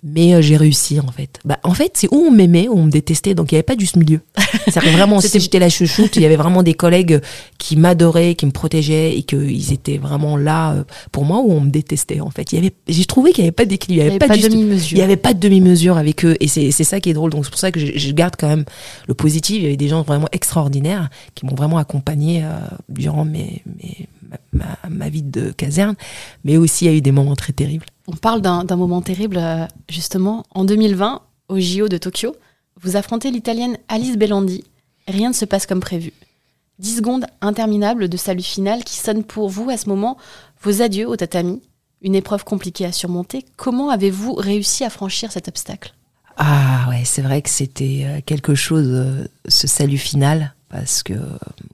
Mais 0.04 0.34
euh, 0.34 0.42
j'ai 0.42 0.56
réussi 0.56 1.00
en 1.00 1.10
fait. 1.10 1.40
Bah, 1.44 1.58
en 1.62 1.72
fait, 1.72 1.92
c'est 1.94 2.08
où 2.12 2.16
on 2.16 2.30
m'aimait, 2.30 2.68
où 2.68 2.78
on 2.78 2.84
me 2.84 2.90
détestait, 2.90 3.34
donc 3.34 3.50
il 3.50 3.54
n'y 3.54 3.58
avait 3.58 3.62
pas 3.64 3.76
juste 3.78 3.96
milieu. 3.96 4.20
C'est 4.68 4.80
vraiment, 4.80 5.20
si 5.20 5.40
j'étais 5.40 5.58
la 5.58 5.68
chouchoute, 5.68 6.16
il 6.16 6.22
y 6.22 6.26
avait 6.26 6.36
vraiment 6.36 6.62
des 6.62 6.74
collègues 6.74 7.20
qui 7.58 7.76
m'adoraient, 7.76 8.34
qui 8.34 8.46
me 8.46 8.50
protégeaient 8.50 9.16
et 9.16 9.22
qu'ils 9.22 9.72
étaient 9.72 9.96
vraiment 9.96 10.36
là 10.36 10.74
euh, 10.74 10.84
pour 11.12 11.24
moi, 11.24 11.40
où 11.40 11.50
on 11.52 11.60
me 11.60 11.70
détestait 11.70 12.20
en 12.20 12.30
fait. 12.30 12.54
J'ai 12.88 13.04
trouvé 13.06 13.32
qu'il 13.32 13.42
n'y 13.42 13.48
avait 13.48 13.52
pas 13.52 13.64
d'équilibre, 13.64 14.04
il 14.04 14.08
n'y 14.10 14.16
avait, 14.16 14.18
pas, 14.18 14.36
de 14.36 14.42
demi-mesure. 14.42 14.92
Il 14.92 14.98
n'y 14.98 15.04
avait 15.04 15.16
pas 15.16 15.34
de 15.34 15.40
demi-mesure 15.40 15.96
avec 15.96 16.24
eux 16.24 16.36
et 16.40 16.48
c'est 16.48 16.70
ça 16.84 17.00
qui 17.00 17.10
est 17.10 17.14
drôle. 17.14 17.30
Donc 17.30 17.44
c'est 17.44 17.50
pour 17.50 17.58
ça 17.58 17.72
que 17.72 17.80
je, 17.80 18.12
garde 18.12 18.34
quand 18.38 18.48
même 18.48 18.64
le 19.08 19.14
positif. 19.14 19.56
Il 19.56 19.62
y 19.62 19.66
avait 19.66 19.76
des 19.76 19.88
gens 19.88 20.02
vraiment 20.02 20.28
extraordinaires 20.32 21.08
qui 21.34 21.46
m'ont 21.46 21.54
vraiment 21.54 21.78
accompagné 21.78 22.44
euh, 22.44 22.50
durant 22.88 23.24
mes, 23.24 23.62
mes 23.76 24.08
ma, 24.52 25.08
vie 25.08 25.22
de 25.22 25.50
caserne, 25.50 25.94
mais 26.44 26.56
aussi 26.56 26.84
il 26.84 26.90
y 26.90 26.94
a 26.94 26.96
eu 26.96 27.00
des 27.00 27.12
moments 27.12 27.36
très 27.36 27.52
terribles. 27.52 27.86
On 28.06 28.16
parle 28.16 28.40
d'un 28.40 28.76
moment 28.76 29.02
terrible, 29.02 29.38
euh, 29.38 29.66
justement, 29.88 30.44
en 30.54 30.64
2020, 30.64 31.22
au 31.48 31.58
JO 31.58 31.88
de 31.88 31.98
Tokyo, 31.98 32.34
vous 32.80 32.96
affrontez 32.96 33.30
l'italienne 33.30 33.78
Alice 33.88 34.16
Bellandi. 34.16 34.64
Rien 35.08 35.30
ne 35.30 35.34
se 35.34 35.44
passe 35.44 35.66
comme 35.66 35.80
prévu. 35.80 36.12
10 36.78 36.96
secondes 36.96 37.26
interminables 37.40 38.08
de 38.08 38.16
salut 38.16 38.42
final 38.42 38.84
qui 38.84 38.96
sonnent 38.96 39.24
pour 39.24 39.48
vous 39.48 39.70
à 39.70 39.76
ce 39.76 39.88
moment 39.88 40.18
vos 40.62 40.82
adieux 40.82 41.08
au 41.08 41.16
tatami. 41.16 41.62
Une 42.02 42.14
épreuve 42.14 42.44
compliquée 42.44 42.84
à 42.84 42.92
surmonter. 42.92 43.44
Comment 43.56 43.88
avez-vous 43.88 44.34
réussi 44.34 44.84
à 44.84 44.90
franchir 44.90 45.32
cet 45.32 45.48
obstacle? 45.48 45.94
Ah 46.36 46.86
ouais, 46.90 47.02
c'est 47.04 47.22
vrai 47.22 47.40
que 47.40 47.48
c'était 47.48 48.02
euh, 48.04 48.20
quelque 48.24 48.54
chose, 48.54 48.88
euh, 48.90 49.26
ce 49.48 49.66
salut 49.66 49.96
final, 49.96 50.54
parce 50.68 51.02
que 51.02 51.14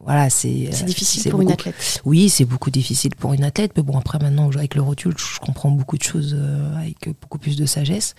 voilà, 0.00 0.30
c'est. 0.30 0.68
C'est 0.72 0.84
difficile 0.84 1.30
pour 1.30 1.40
une 1.42 1.52
athlète. 1.52 2.00
Oui, 2.04 2.28
c'est 2.28 2.44
beaucoup 2.44 2.70
difficile 2.70 3.14
pour 3.16 3.32
une 3.32 3.44
athlète, 3.44 3.72
mais 3.76 3.82
bon, 3.82 3.98
après 3.98 4.18
maintenant, 4.18 4.50
avec 4.50 4.74
le 4.74 4.82
recul, 4.82 5.14
je 5.16 5.38
comprends 5.40 5.70
beaucoup 5.70 5.96
de 5.96 6.02
choses 6.02 6.36
avec 6.76 6.96
beaucoup 7.20 7.38
plus 7.38 7.56
de 7.56 7.66
sagesse. 7.66 8.14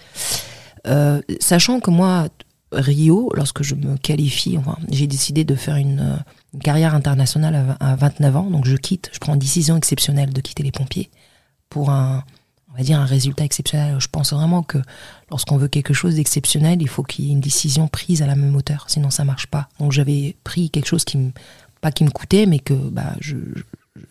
sachant 1.39 1.79
que 1.79 1.91
moi, 1.91 2.29
Rio, 2.73 3.31
lorsque 3.35 3.63
je 3.63 3.75
me 3.75 3.97
qualifie, 3.97 4.57
enfin, 4.57 4.77
j'ai 4.89 5.07
décidé 5.07 5.43
de 5.43 5.55
faire 5.55 5.75
une, 5.75 6.23
carrière 6.61 6.93
internationale 6.93 7.75
à, 7.79 7.95
29 7.95 8.35
ans, 8.35 8.49
donc 8.49 8.65
je 8.65 8.75
quitte, 8.75 9.09
je 9.11 9.19
prends 9.19 9.33
une 9.33 9.39
décision 9.39 9.75
exceptionnelle 9.75 10.31
de 10.31 10.41
quitter 10.41 10.61
les 10.63 10.71
pompiers 10.71 11.09
pour 11.69 11.89
un, 11.89 12.23
on 12.73 12.77
va 12.77 12.83
dire, 12.83 12.99
un 12.99 13.05
résultat 13.05 13.43
exceptionnel. 13.43 13.95
Je 13.99 14.07
pense 14.07 14.33
vraiment 14.33 14.63
que 14.63 14.79
lorsqu'on 15.29 15.57
veut 15.57 15.67
quelque 15.67 15.93
chose 15.93 16.15
d'exceptionnel, 16.15 16.81
il 16.81 16.89
faut 16.89 17.03
qu'il 17.03 17.25
y 17.25 17.29
ait 17.29 17.31
une 17.31 17.39
décision 17.39 17.87
prise 17.87 18.21
à 18.21 18.27
la 18.27 18.35
même 18.35 18.55
hauteur, 18.55 18.85
sinon 18.87 19.09
ça 19.09 19.23
marche 19.23 19.47
pas. 19.47 19.69
Donc 19.79 19.91
j'avais 19.91 20.35
pris 20.43 20.69
quelque 20.69 20.87
chose 20.87 21.05
qui 21.05 21.17
me, 21.17 21.31
pas 21.81 21.91
qui 21.91 22.03
me 22.03 22.09
coûtait, 22.09 22.45
mais 22.45 22.59
que, 22.59 22.73
bah, 22.73 23.13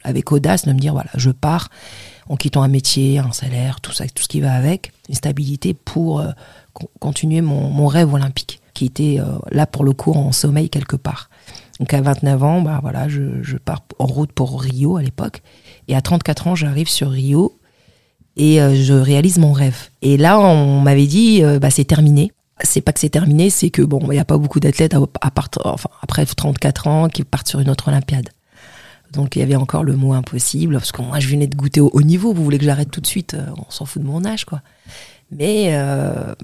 avec 0.05 0.31
audace 0.31 0.64
de 0.64 0.72
me 0.72 0.79
dire 0.79 0.92
voilà, 0.92 1.11
je 1.16 1.31
pars 1.31 1.68
en 2.29 2.37
quittant 2.37 2.62
un 2.62 2.68
métier, 2.68 3.18
un 3.18 3.33
salaire, 3.33 3.81
tout 3.81 3.92
ça, 3.92 4.07
tout 4.07 4.22
ce 4.22 4.29
qui 4.29 4.40
va 4.40 4.53
avec, 4.53 4.92
une 5.09 5.14
stabilité 5.14 5.75
pour 5.75 6.20
euh, 6.20 6.31
continuer 7.01 7.40
mon, 7.40 7.87
rêve 7.87 8.14
olympique, 8.14 8.61
qui 8.75 8.87
était 8.87 9.18
euh, 9.18 9.38
là 9.51 9.66
pour 9.66 9.85
le 9.85 9.92
coup 9.92 10.12
en 10.12 10.31
sommeil 10.31 10.70
quelque 10.70 10.96
part. 10.96 11.29
Donc 11.81 11.92
à 11.94 12.01
29 12.01 12.42
ans, 12.44 12.62
bah 12.62 12.79
voilà, 12.81 13.09
je, 13.09 13.57
pars 13.57 13.83
en 13.98 14.07
route 14.07 14.33
pour 14.33 14.61
Rio 14.62 14.96
à 14.96 15.03
l'époque. 15.03 15.42
Et 15.88 15.96
à 15.96 16.01
34 16.01 16.46
ans, 16.46 16.55
j'arrive 16.55 16.88
sur 16.88 17.11
Rio 17.11 17.59
et 18.37 18.61
euh, 18.61 18.75
je 18.75 18.95
réalise 18.95 19.38
mon 19.38 19.53
rêve. 19.53 19.77
Et 20.01 20.16
là, 20.16 20.38
on 20.38 20.81
m'avait 20.81 21.07
dit, 21.07 21.42
bah 21.61 21.71
c'est 21.71 21.85
terminé. 21.85 22.33
C'est 22.64 22.81
pas 22.81 22.92
que 22.92 23.01
c'est 23.01 23.09
terminé, 23.09 23.51
c'est 23.51 23.71
que 23.71 23.83
bon, 23.83 24.01
il 24.05 24.11
n'y 24.11 24.18
a 24.21 24.25
pas 24.25 24.38
beaucoup 24.38 24.61
d'athlètes 24.61 24.95
à, 24.95 25.01
enfin, 25.64 25.90
après 26.01 26.25
34 26.25 26.87
ans 26.87 27.09
qui 27.09 27.25
partent 27.25 27.49
sur 27.49 27.59
une 27.59 27.68
autre 27.68 27.88
Olympiade. 27.88 28.29
Donc 29.12 29.37
il 29.37 29.40
y 29.40 29.42
avait 29.42 29.57
encore 29.57 29.83
le 29.85 29.97
mot 29.97 30.12
impossible, 30.12 30.75
parce 30.75 30.92
que 30.92 31.03
moi 31.03 31.18
je 31.18 31.29
venais 31.29 31.47
de 31.47 31.57
goûter 31.57 31.81
au 31.81 31.90
haut 31.92 32.03
niveau, 32.03 32.33
vous 32.33 32.45
voulez 32.45 32.59
que 32.59 32.64
j'arrête 32.64 32.90
tout 32.90 33.01
de 33.01 33.07
suite, 33.07 33.37
on 33.59 33.71
s'en 33.71 33.85
fout 33.85 34.01
de 34.01 34.07
mon 34.07 34.25
âge 34.25 34.45
quoi. 34.45 34.62
Mais 35.33 35.71
euh, 35.73 36.35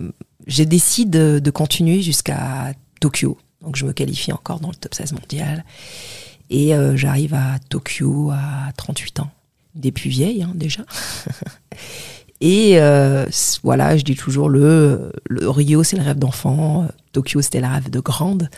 j'ai 0.46 0.66
décidé 0.66 1.40
de, 1.40 1.50
continuer 1.50 2.02
jusqu'à 2.02 2.72
Tokyo. 3.00 3.38
Donc 3.62 3.76
je 3.76 3.84
me 3.84 3.92
qualifie 3.92 4.32
encore 4.32 4.60
dans 4.60 4.70
le 4.70 4.74
top 4.74 4.94
16 4.94 5.12
mondial. 5.12 5.64
Et 6.50 6.74
euh, 6.74 6.96
j'arrive 6.96 7.34
à 7.34 7.58
Tokyo 7.68 8.30
à 8.32 8.72
38 8.76 9.20
ans. 9.20 9.30
Des 9.78 9.92
plus 9.92 10.10
vieilles 10.10 10.42
hein, 10.42 10.52
déjà. 10.54 10.82
Et 12.40 12.78
euh, 12.78 13.26
voilà, 13.64 13.96
je 13.96 14.04
dis 14.04 14.14
toujours 14.14 14.48
le, 14.48 15.12
le 15.28 15.48
Rio, 15.48 15.82
c'est 15.82 15.96
le 15.96 16.02
rêve 16.02 16.18
d'enfant. 16.18 16.86
Tokyo, 17.12 17.40
c'était 17.40 17.60
le 17.60 17.66
rêve 17.66 17.90
de 17.90 17.98
grande. 17.98 18.48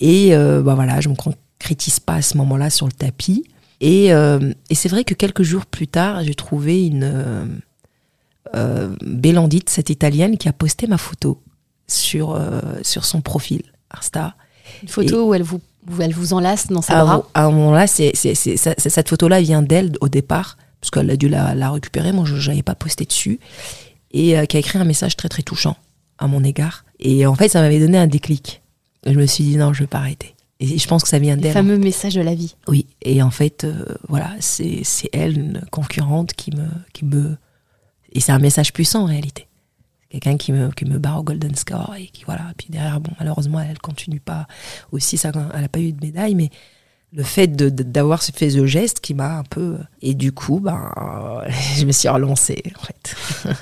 Et 0.00 0.30
bah 0.34 0.74
voilà, 0.74 1.00
je 1.00 1.10
me 1.10 1.14
concrétise 1.14 2.00
pas 2.00 2.14
à 2.14 2.22
ce 2.22 2.38
moment-là 2.38 2.70
sur 2.70 2.86
le 2.86 2.92
tapis. 2.92 3.44
Et, 3.82 4.06
et 4.06 4.74
c'est 4.74 4.88
vrai 4.88 5.04
que 5.04 5.12
quelques 5.12 5.42
jours 5.42 5.66
plus 5.66 5.88
tard, 5.88 6.24
j'ai 6.24 6.34
trouvé 6.34 6.86
une 6.86 7.60
euh, 8.54 8.94
Bélandite, 9.00 9.70
cette 9.70 9.90
italienne, 9.90 10.36
qui 10.36 10.48
a 10.48 10.52
posté 10.52 10.86
ma 10.86 10.98
photo 10.98 11.42
sur, 11.86 12.34
euh, 12.34 12.60
sur 12.82 13.04
son 13.04 13.20
profil 13.20 13.62
Insta. 13.90 14.34
Une 14.82 14.88
photo 14.88 15.28
où 15.28 15.34
elle 15.34 15.42
vous, 15.42 15.60
elle 16.00 16.12
vous 16.12 16.32
enlace 16.32 16.68
dans 16.68 16.82
sa 16.82 17.04
bras 17.04 17.28
À 17.34 17.44
un 17.44 17.50
moment-là, 17.50 17.86
c'est, 17.86 18.12
cette 18.14 19.08
photo-là 19.08 19.40
vient 19.40 19.62
d'elle 19.62 19.92
au 20.00 20.08
départ, 20.08 20.56
parce 20.80 20.90
qu'elle 20.90 21.10
a 21.10 21.16
dû 21.16 21.28
la, 21.28 21.70
récupérer. 21.70 22.12
Moi, 22.12 22.24
je 22.24 22.50
n'avais 22.50 22.62
pas 22.62 22.74
posté 22.74 23.04
dessus. 23.04 23.40
Et 24.14 24.38
euh, 24.38 24.44
qui 24.44 24.58
a 24.58 24.60
écrit 24.60 24.78
un 24.78 24.84
message 24.84 25.16
très, 25.16 25.28
très 25.28 25.42
touchant 25.42 25.76
à 26.18 26.26
mon 26.26 26.44
égard. 26.44 26.84
Et 27.00 27.26
en 27.26 27.34
fait, 27.34 27.48
ça 27.48 27.60
m'avait 27.60 27.80
donné 27.80 27.96
un 27.96 28.06
déclic. 28.06 28.62
Je 29.06 29.12
me 29.12 29.26
suis 29.26 29.42
dit, 29.42 29.56
non, 29.56 29.72
je 29.72 29.80
ne 29.80 29.84
vais 29.84 29.88
pas 29.88 29.98
arrêter. 29.98 30.34
Et 30.60 30.78
je 30.78 30.86
pense 30.86 31.02
que 31.02 31.08
ça 31.08 31.18
vient 31.18 31.36
d'elle. 31.36 31.52
Le 31.52 31.54
fameux 31.54 31.78
message 31.78 32.14
de 32.14 32.20
la 32.20 32.34
vie. 32.34 32.54
Oui. 32.68 32.86
Et 33.00 33.22
en 33.22 33.30
fait, 33.30 33.66
voilà, 34.08 34.30
c'est, 34.38 34.82
elle, 35.12 35.38
une 35.38 35.62
concurrente, 35.70 36.34
qui 36.34 36.54
me, 36.54 36.68
qui 36.92 37.04
me 37.04 37.36
et 38.12 38.20
c'est 38.20 38.32
un 38.32 38.38
message 38.38 38.72
puissant 38.72 39.02
en 39.02 39.06
réalité. 39.06 39.46
Quelqu'un 40.12 40.36
qui 40.36 40.52
me, 40.52 40.70
qui 40.70 40.84
me 40.84 40.98
bat 40.98 41.14
au 41.14 41.22
Golden 41.22 41.54
Score 41.54 41.94
et 41.98 42.08
qui, 42.08 42.24
voilà. 42.24 42.52
Puis 42.58 42.66
derrière, 42.68 43.00
bon, 43.00 43.12
malheureusement, 43.18 43.60
elle 43.60 43.78
continue 43.78 44.20
pas 44.20 44.46
aussi, 44.92 45.16
ça, 45.16 45.32
elle 45.54 45.62
n'a 45.62 45.68
pas 45.70 45.80
eu 45.80 45.94
de 45.94 46.04
médaille, 46.04 46.34
mais 46.34 46.50
le 47.14 47.22
fait 47.22 47.46
d'avoir 47.48 48.22
fait 48.22 48.50
ce 48.50 48.66
geste 48.66 49.00
qui 49.00 49.14
m'a 49.14 49.38
un 49.38 49.42
peu. 49.42 49.78
Et 50.02 50.12
du 50.12 50.32
coup, 50.32 50.60
ben, 50.60 50.92
je 51.78 51.86
me 51.86 51.92
suis 51.92 52.10
relancée, 52.10 52.62
en 52.78 52.84
fait. 52.84 53.16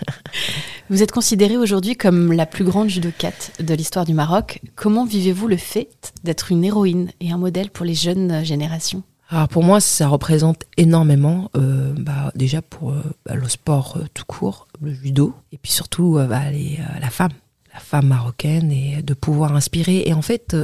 Vous 0.90 1.04
êtes 1.04 1.12
considérée 1.12 1.56
aujourd'hui 1.56 1.94
comme 1.94 2.32
la 2.32 2.46
plus 2.46 2.64
grande 2.64 2.88
judokate 2.88 3.52
de 3.60 3.72
l'histoire 3.74 4.04
du 4.04 4.14
Maroc. 4.14 4.60
Comment 4.74 5.04
vivez-vous 5.04 5.46
le 5.46 5.56
fait 5.56 6.12
d'être 6.24 6.50
une 6.50 6.64
héroïne 6.64 7.12
et 7.20 7.30
un 7.30 7.38
modèle 7.38 7.70
pour 7.70 7.86
les 7.86 7.94
jeunes 7.94 8.44
générations? 8.44 9.04
Alors 9.32 9.46
pour 9.46 9.62
moi, 9.62 9.80
ça 9.80 10.08
représente 10.08 10.64
énormément, 10.76 11.50
euh, 11.56 11.94
bah, 11.96 12.32
déjà 12.34 12.62
pour 12.62 12.90
euh, 12.90 13.02
bah, 13.24 13.36
le 13.36 13.48
sport 13.48 13.96
euh, 13.96 14.06
tout 14.12 14.24
court, 14.26 14.66
le 14.82 14.92
judo, 14.92 15.34
et 15.52 15.58
puis 15.58 15.70
surtout 15.70 16.18
bah, 16.28 16.50
les, 16.50 16.80
la 17.00 17.10
femme, 17.10 17.30
la 17.72 17.78
femme 17.78 18.08
marocaine, 18.08 18.72
et 18.72 19.02
de 19.02 19.14
pouvoir 19.14 19.54
inspirer. 19.54 20.02
Et 20.06 20.14
en 20.14 20.22
fait, 20.22 20.56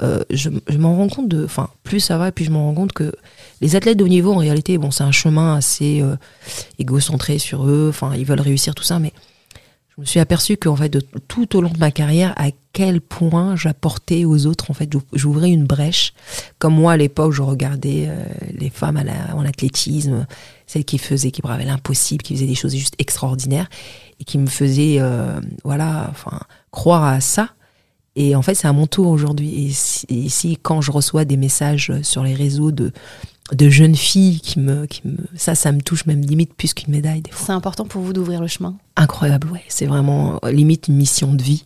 je, 0.00 0.50
m'en 0.78 0.96
rends 0.96 1.08
compte 1.08 1.28
de, 1.28 1.44
enfin, 1.44 1.68
plus 1.82 1.98
ça 1.98 2.16
va, 2.16 2.30
puis 2.30 2.44
je 2.44 2.52
m'en 2.52 2.66
rends 2.66 2.74
compte 2.74 2.92
que 2.92 3.12
les 3.60 3.74
athlètes 3.74 3.98
de 3.98 4.04
haut 4.04 4.08
niveau, 4.08 4.32
en 4.32 4.38
réalité, 4.38 4.78
bon, 4.78 4.92
c'est 4.92 5.04
un 5.04 5.12
chemin 5.12 5.56
assez 5.56 6.04
égocentré 6.78 7.38
sur 7.38 7.66
eux. 7.66 7.88
Enfin, 7.88 8.14
ils 8.14 8.24
veulent 8.24 8.40
réussir 8.40 8.76
tout 8.76 8.84
ça, 8.84 9.00
mais 9.00 9.12
je 10.00 10.02
me 10.02 10.06
suis 10.06 10.20
aperçu 10.20 10.56
qu'en 10.56 10.76
fait, 10.76 10.88
de, 10.88 11.02
tout 11.28 11.58
au 11.58 11.60
long 11.60 11.68
de 11.68 11.78
ma 11.78 11.90
carrière, 11.90 12.32
à 12.38 12.46
quel 12.72 13.02
point 13.02 13.54
j'apportais 13.54 14.24
aux 14.24 14.46
autres, 14.46 14.70
en 14.70 14.74
fait, 14.74 14.90
j'ouvrais 15.12 15.50
une 15.50 15.66
brèche. 15.66 16.14
Comme 16.58 16.74
moi, 16.74 16.92
à 16.92 16.96
l'époque, 16.96 17.32
je 17.32 17.42
regardais 17.42 18.06
euh, 18.08 18.24
les 18.54 18.70
femmes 18.70 18.98
en 19.34 19.44
athlétisme, 19.44 20.26
celles 20.66 20.86
qui 20.86 20.96
faisaient, 20.96 21.30
qui 21.30 21.42
bravaient 21.42 21.66
l'impossible, 21.66 22.22
qui 22.22 22.34
faisaient 22.34 22.46
des 22.46 22.54
choses 22.54 22.74
juste 22.74 22.94
extraordinaires 22.98 23.68
et 24.20 24.24
qui 24.24 24.38
me 24.38 24.46
faisaient, 24.46 24.96
euh, 25.00 25.38
voilà, 25.64 26.08
enfin, 26.10 26.40
croire 26.70 27.04
à 27.04 27.20
ça. 27.20 27.50
Et 28.16 28.34
en 28.34 28.40
fait, 28.40 28.54
c'est 28.54 28.68
à 28.68 28.72
mon 28.72 28.86
tour 28.86 29.08
aujourd'hui. 29.08 29.76
Et 30.08 30.56
quand 30.62 30.80
je 30.80 30.92
reçois 30.92 31.26
des 31.26 31.36
messages 31.36 31.92
sur 32.00 32.24
les 32.24 32.34
réseaux 32.34 32.72
de 32.72 32.90
de 33.52 33.68
jeunes 33.68 33.96
filles 33.96 34.40
qui 34.40 34.60
me, 34.60 34.86
qui 34.86 35.02
me, 35.04 35.16
ça, 35.34 35.54
ça 35.54 35.72
me 35.72 35.80
touche 35.80 36.06
même 36.06 36.20
limite 36.20 36.54
plus 36.54 36.74
qu'une 36.74 36.92
médaille. 36.92 37.22
C'est 37.32 37.52
important 37.52 37.84
pour 37.84 38.02
vous 38.02 38.12
d'ouvrir 38.12 38.40
le 38.40 38.46
chemin. 38.46 38.76
Incroyable, 38.96 39.48
ouais. 39.50 39.64
C'est 39.68 39.86
vraiment 39.86 40.38
euh, 40.44 40.52
limite 40.52 40.88
une 40.88 40.96
mission 40.96 41.34
de 41.34 41.42
vie. 41.42 41.64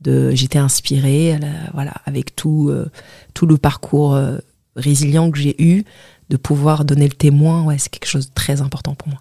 De, 0.00 0.32
j'étais 0.32 0.58
inspirée, 0.58 1.38
voilà, 1.72 1.94
avec 2.04 2.36
tout, 2.36 2.68
euh, 2.68 2.90
tout 3.32 3.46
le 3.46 3.56
parcours 3.56 4.14
euh, 4.14 4.38
résilient 4.76 5.30
que 5.30 5.38
j'ai 5.38 5.62
eu, 5.62 5.84
de 6.28 6.36
pouvoir 6.36 6.84
donner 6.84 7.08
le 7.08 7.14
témoin, 7.14 7.64
ouais, 7.64 7.78
c'est 7.78 7.88
quelque 7.88 8.08
chose 8.08 8.28
de 8.28 8.34
très 8.34 8.60
important 8.60 8.94
pour 8.94 9.08
moi. 9.08 9.20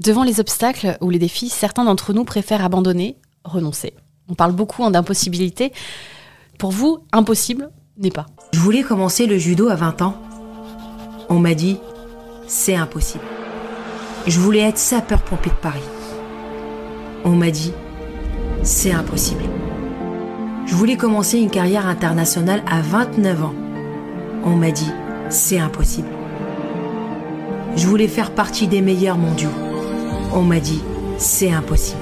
Devant 0.00 0.24
les 0.24 0.40
obstacles 0.40 0.96
ou 1.00 1.10
les 1.10 1.20
défis, 1.20 1.48
certains 1.48 1.84
d'entre 1.84 2.12
nous 2.12 2.24
préfèrent 2.24 2.64
abandonner, 2.64 3.16
renoncer. 3.44 3.94
On 4.28 4.34
parle 4.34 4.52
beaucoup 4.52 4.88
d'impossibilité. 4.90 5.72
Pour 6.58 6.72
vous, 6.72 7.04
impossible 7.12 7.70
n'est 7.98 8.10
pas. 8.10 8.26
Je 8.52 8.58
voulais 8.58 8.82
commencer 8.82 9.26
le 9.26 9.38
judo 9.38 9.68
à 9.68 9.76
20 9.76 10.02
ans 10.02 10.20
on 11.28 11.38
m'a 11.38 11.54
dit, 11.54 11.78
c'est 12.46 12.76
impossible. 12.76 13.24
Je 14.26 14.38
voulais 14.40 14.60
être 14.60 14.78
sapeur-pompier 14.78 15.52
de 15.52 15.56
Paris. 15.56 15.80
On 17.24 17.30
m'a 17.30 17.50
dit, 17.50 17.72
c'est 18.62 18.92
impossible. 18.92 19.44
Je 20.66 20.74
voulais 20.74 20.96
commencer 20.96 21.38
une 21.38 21.50
carrière 21.50 21.86
internationale 21.86 22.62
à 22.70 22.80
29 22.80 23.44
ans. 23.44 23.54
On 24.44 24.56
m'a 24.56 24.70
dit, 24.70 24.90
c'est 25.28 25.58
impossible. 25.58 26.08
Je 27.76 27.86
voulais 27.86 28.08
faire 28.08 28.30
partie 28.30 28.66
des 28.66 28.80
meilleurs 28.80 29.18
mondiaux. 29.18 29.50
On 30.32 30.42
m'a 30.42 30.60
dit, 30.60 30.82
c'est 31.18 31.50
impossible. 31.50 32.00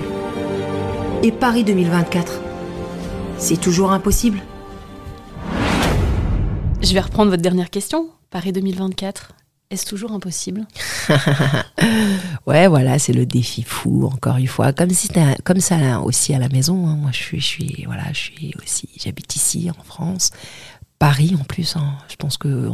Et 1.22 1.32
Paris 1.32 1.64
2024, 1.64 2.40
c'est 3.38 3.60
toujours 3.60 3.92
impossible? 3.92 4.40
Je 6.82 6.94
vais 6.94 7.00
reprendre 7.00 7.30
votre 7.30 7.42
dernière 7.42 7.70
question. 7.70 8.08
Paris 8.30 8.52
2024, 8.52 9.34
est-ce 9.70 9.86
toujours 9.86 10.10
impossible 10.10 10.66
Ouais, 12.46 12.66
voilà, 12.66 12.98
c'est 12.98 13.12
le 13.12 13.24
défi 13.24 13.62
fou, 13.62 14.06
encore 14.06 14.36
une 14.36 14.48
fois. 14.48 14.72
Comme, 14.72 14.90
si 14.90 15.08
comme 15.44 15.60
ça 15.60 16.00
aussi 16.00 16.34
à 16.34 16.40
la 16.40 16.48
maison. 16.48 16.88
Hein. 16.88 16.96
Moi, 16.96 17.12
je 17.12 17.36
suis, 17.38 17.84
voilà, 17.86 18.02
je 18.12 18.18
suis 18.18 18.54
aussi, 18.60 18.88
j'habite 18.96 19.36
ici, 19.36 19.70
en 19.70 19.82
France. 19.84 20.32
Paris, 20.98 21.36
en 21.40 21.44
plus. 21.44 21.76
Hein. 21.76 21.94
Je 22.08 22.16
pense 22.16 22.36
que 22.36 22.68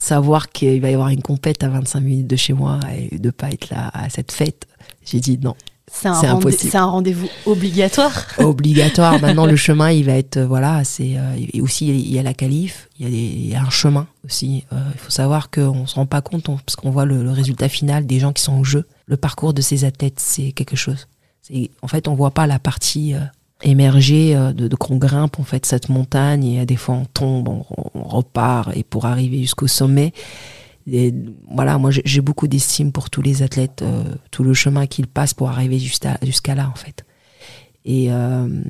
savoir 0.00 0.50
qu'il 0.50 0.80
va 0.80 0.90
y 0.90 0.94
avoir 0.94 1.10
une 1.10 1.22
compète 1.22 1.62
à 1.62 1.68
25 1.68 2.00
minutes 2.00 2.26
de 2.26 2.36
chez 2.36 2.52
moi 2.52 2.80
et 2.96 3.18
de 3.18 3.30
pas 3.30 3.50
être 3.50 3.70
là 3.70 3.90
à 3.94 4.10
cette 4.10 4.32
fête, 4.32 4.66
j'ai 5.04 5.20
dit 5.20 5.38
non. 5.38 5.54
C'est 5.92 6.08
un, 6.08 6.14
rendez 6.14 6.50
c'est 6.52 6.76
un 6.76 6.86
rendez-vous 6.86 7.28
obligatoire. 7.46 8.26
Obligatoire. 8.38 9.20
Maintenant, 9.20 9.46
le 9.46 9.56
chemin, 9.66 9.90
il 9.90 10.04
va 10.04 10.12
être 10.12 10.40
voilà. 10.40 10.82
C'est 10.84 11.16
et 11.52 11.60
aussi 11.60 11.86
il 11.88 12.12
y 12.12 12.18
a 12.18 12.22
la 12.22 12.34
qualif, 12.34 12.88
il 12.98 13.04
y 13.04 13.08
a, 13.08 13.10
des, 13.10 13.16
il 13.16 13.48
y 13.48 13.54
a 13.54 13.62
un 13.62 13.70
chemin 13.70 14.06
aussi. 14.24 14.64
il 14.72 14.98
faut 14.98 15.10
savoir 15.10 15.50
qu'on 15.50 15.86
se 15.86 15.94
rend 15.94 16.06
pas 16.06 16.22
compte 16.22 16.44
parce 16.44 16.76
qu'on 16.76 16.90
voit 16.90 17.04
le, 17.04 17.22
le, 17.22 17.30
résultat 17.30 17.68
final 17.68 18.06
des 18.06 18.18
gens 18.18 18.32
qui 18.32 18.42
sont 18.42 18.58
au 18.58 18.64
jeu. 18.64 18.86
Le 19.06 19.16
parcours 19.16 19.52
de 19.52 19.60
ces 19.60 19.84
athlètes, 19.84 20.20
c'est 20.20 20.52
quelque 20.52 20.76
chose. 20.76 21.06
En 21.82 21.88
fait, 21.88 22.08
on 22.08 22.14
voit 22.14 22.30
pas 22.30 22.46
la 22.46 22.58
partie 22.58 23.14
émerger 23.64 24.36
euh, 24.36 24.52
de, 24.52 24.68
de 24.68 24.76
qu'on 24.76 24.96
grimpe 24.96 25.40
en 25.40 25.44
fait 25.44 25.66
cette 25.66 25.88
montagne 25.88 26.44
et 26.44 26.66
des 26.66 26.76
fois 26.76 26.94
on 26.96 27.04
tombe, 27.06 27.48
on, 27.48 27.64
repart 28.04 28.70
et 28.76 28.84
pour 28.84 29.06
arriver 29.06 29.40
jusqu'au 29.40 29.66
sommet. 29.66 30.12
Et 30.86 31.14
voilà, 31.50 31.78
moi 31.78 31.90
j'ai 31.90 32.20
beaucoup 32.20 32.46
d'estime 32.46 32.92
pour 32.92 33.08
tous 33.08 33.22
les 33.22 33.42
athlètes, 33.42 33.82
euh, 33.82 34.04
tout 34.30 34.44
le 34.44 34.52
chemin 34.52 34.86
qu'ils 34.86 35.06
passent 35.06 35.34
pour 35.34 35.48
arriver 35.48 35.78
jusqu'à 35.78 36.18
jusqu'à 36.22 36.54
là 36.54 36.68
en 36.70 36.76
fait. 36.76 37.04
Et 37.84 38.12
euh, 38.12 38.62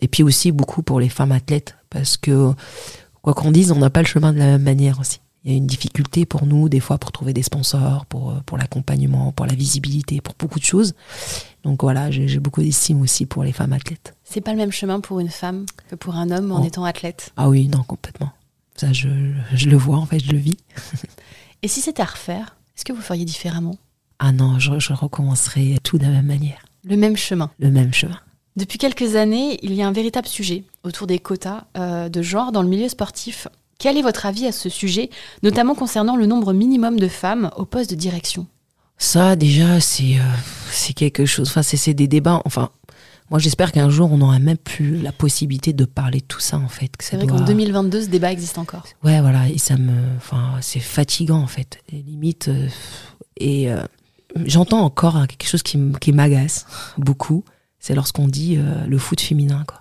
et 0.00 0.08
puis 0.08 0.22
aussi 0.22 0.52
beaucoup 0.52 0.82
pour 0.82 1.00
les 1.00 1.08
femmes 1.08 1.32
athlètes 1.32 1.76
parce 1.90 2.16
que 2.16 2.52
quoi 3.22 3.34
qu'on 3.34 3.50
dise, 3.50 3.72
on 3.72 3.78
n'a 3.78 3.90
pas 3.90 4.02
le 4.02 4.06
chemin 4.06 4.32
de 4.32 4.38
la 4.38 4.44
même 4.44 4.62
manière 4.62 5.00
aussi. 5.00 5.20
Il 5.44 5.52
y 5.52 5.54
a 5.54 5.56
une 5.56 5.66
difficulté 5.66 6.26
pour 6.26 6.44
nous 6.44 6.68
des 6.68 6.80
fois 6.80 6.98
pour 6.98 7.12
trouver 7.12 7.32
des 7.32 7.42
sponsors, 7.42 8.04
pour 8.06 8.34
pour 8.44 8.58
l'accompagnement, 8.58 9.32
pour 9.32 9.46
la 9.46 9.54
visibilité, 9.54 10.20
pour 10.20 10.34
beaucoup 10.38 10.58
de 10.58 10.64
choses. 10.64 10.94
Donc 11.64 11.82
voilà, 11.82 12.10
j'ai 12.10 12.40
beaucoup 12.40 12.62
d'estime 12.62 13.00
aussi 13.00 13.24
pour 13.24 13.42
les 13.42 13.52
femmes 13.52 13.72
athlètes. 13.72 14.14
C'est 14.24 14.42
pas 14.42 14.52
le 14.52 14.58
même 14.58 14.72
chemin 14.72 15.00
pour 15.00 15.20
une 15.20 15.30
femme 15.30 15.64
que 15.88 15.94
pour 15.94 16.16
un 16.16 16.30
homme 16.30 16.52
en 16.52 16.62
oh. 16.62 16.66
étant 16.66 16.84
athlète? 16.84 17.32
Ah 17.36 17.48
oui, 17.48 17.68
non, 17.68 17.82
complètement. 17.82 18.30
Ça, 18.78 18.92
je, 18.92 19.08
je, 19.52 19.68
le 19.68 19.76
vois, 19.76 19.96
en 19.96 20.06
fait, 20.06 20.20
je 20.20 20.30
le 20.30 20.38
vis. 20.38 20.56
Et 21.62 21.68
si 21.68 21.80
c'était 21.80 22.02
à 22.02 22.06
refaire, 22.06 22.56
est-ce 22.76 22.84
que 22.84 22.92
vous 22.92 23.02
feriez 23.02 23.24
différemment? 23.24 23.76
Ah 24.20 24.30
non, 24.30 24.60
je, 24.60 24.78
je 24.78 24.92
recommencerais 24.92 25.78
tout 25.82 25.98
de 25.98 26.04
la 26.04 26.10
même 26.10 26.26
manière. 26.26 26.64
Le 26.84 26.96
même 26.96 27.16
chemin? 27.16 27.50
Le 27.58 27.72
même 27.72 27.92
chemin. 27.92 28.20
Depuis 28.54 28.78
quelques 28.78 29.16
années, 29.16 29.58
il 29.62 29.74
y 29.74 29.82
a 29.82 29.86
un 29.88 29.92
véritable 29.92 30.28
sujet 30.28 30.62
autour 30.84 31.08
des 31.08 31.18
quotas 31.18 31.64
euh, 31.76 32.08
de 32.08 32.22
genre 32.22 32.52
dans 32.52 32.62
le 32.62 32.68
milieu 32.68 32.88
sportif. 32.88 33.48
Quel 33.80 33.96
est 33.96 34.02
votre 34.02 34.26
avis 34.26 34.46
à 34.46 34.52
ce 34.52 34.68
sujet, 34.68 35.10
notamment 35.42 35.74
concernant 35.74 36.16
le 36.16 36.26
nombre 36.26 36.52
minimum 36.52 37.00
de 37.00 37.08
femmes 37.08 37.50
au 37.56 37.64
poste 37.64 37.90
de 37.90 37.96
direction? 37.96 38.46
Ça, 38.96 39.36
déjà, 39.36 39.80
c'est 39.80 40.18
euh, 40.18 40.34
c'est 40.70 40.92
quelque 40.92 41.24
chose. 41.24 41.48
Enfin, 41.48 41.62
c'est 41.62 41.94
des 41.94 42.08
débats. 42.08 42.42
Enfin, 42.44 42.70
moi, 43.30 43.38
j'espère 43.38 43.72
qu'un 43.72 43.90
jour, 43.90 44.10
on 44.10 44.18
n'aura 44.18 44.38
même 44.38 44.56
plus 44.56 44.96
la 45.02 45.12
possibilité 45.12 45.72
de 45.72 45.84
parler 45.84 46.20
de 46.20 46.24
tout 46.24 46.40
ça, 46.40 46.58
en 46.58 46.68
fait. 46.68 46.92
C'est 47.00 47.16
vrai 47.16 47.26
qu'en 47.26 47.40
2022, 47.40 48.02
ce 48.02 48.06
débat 48.08 48.32
existe 48.32 48.58
encore. 48.58 48.84
Ouais, 49.04 49.20
voilà. 49.20 49.48
Et 49.48 49.58
ça 49.58 49.76
me. 49.76 50.16
Enfin, 50.16 50.54
c'est 50.60 50.80
fatigant, 50.80 51.40
en 51.40 51.46
fait. 51.46 51.78
Et 51.92 51.96
limite. 51.96 52.48
Euh, 52.48 52.68
et 53.36 53.70
euh, 53.70 53.82
j'entends 54.46 54.80
encore 54.80 55.26
quelque 55.26 55.48
chose 55.48 55.62
qui, 55.62 55.78
m'agace 56.12 56.66
beaucoup. 56.96 57.44
C'est 57.78 57.94
lorsqu'on 57.94 58.28
dit 58.28 58.58
le 58.88 58.98
foot 58.98 59.20
féminin, 59.20 59.64
quoi. 59.66 59.78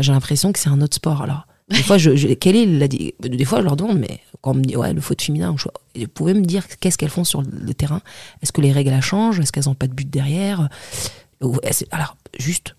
J'ai 0.00 0.12
l'impression 0.12 0.52
que 0.52 0.58
c'est 0.58 0.70
un 0.70 0.80
autre 0.80 0.96
sport. 0.96 1.22
Alors, 1.22 1.46
des 1.68 1.82
fois, 1.82 1.98
je, 1.98 2.14
je 2.16 2.28
quelle 2.28 2.56
est 2.56 2.66
la, 2.66 2.88
des 2.88 3.44
fois, 3.44 3.60
je 3.60 3.64
leur 3.64 3.76
demande, 3.76 3.98
mais 3.98 4.20
quand 4.40 4.52
on 4.52 4.54
me 4.54 4.62
dit, 4.62 4.76
ouais, 4.76 4.92
le 4.92 5.00
foot 5.00 5.20
féminin, 5.20 5.54
je, 5.58 5.68
vous 6.00 6.08
pouvez 6.08 6.34
me 6.34 6.42
dire 6.42 6.66
qu'est-ce 6.80 6.98
qu'elles 6.98 7.10
font 7.10 7.24
sur 7.24 7.42
le 7.42 7.74
terrain? 7.74 8.00
Est-ce 8.42 8.52
que 8.52 8.60
les 8.60 8.72
règles, 8.72 8.90
elles 8.90 9.02
changent? 9.02 9.40
Est-ce 9.40 9.52
qu'elles 9.52 9.64
n'ont 9.66 9.74
pas 9.74 9.86
de 9.86 9.94
but 9.94 10.08
derrière? 10.08 10.68
Alors, 11.90 12.16
juste, 12.38 12.76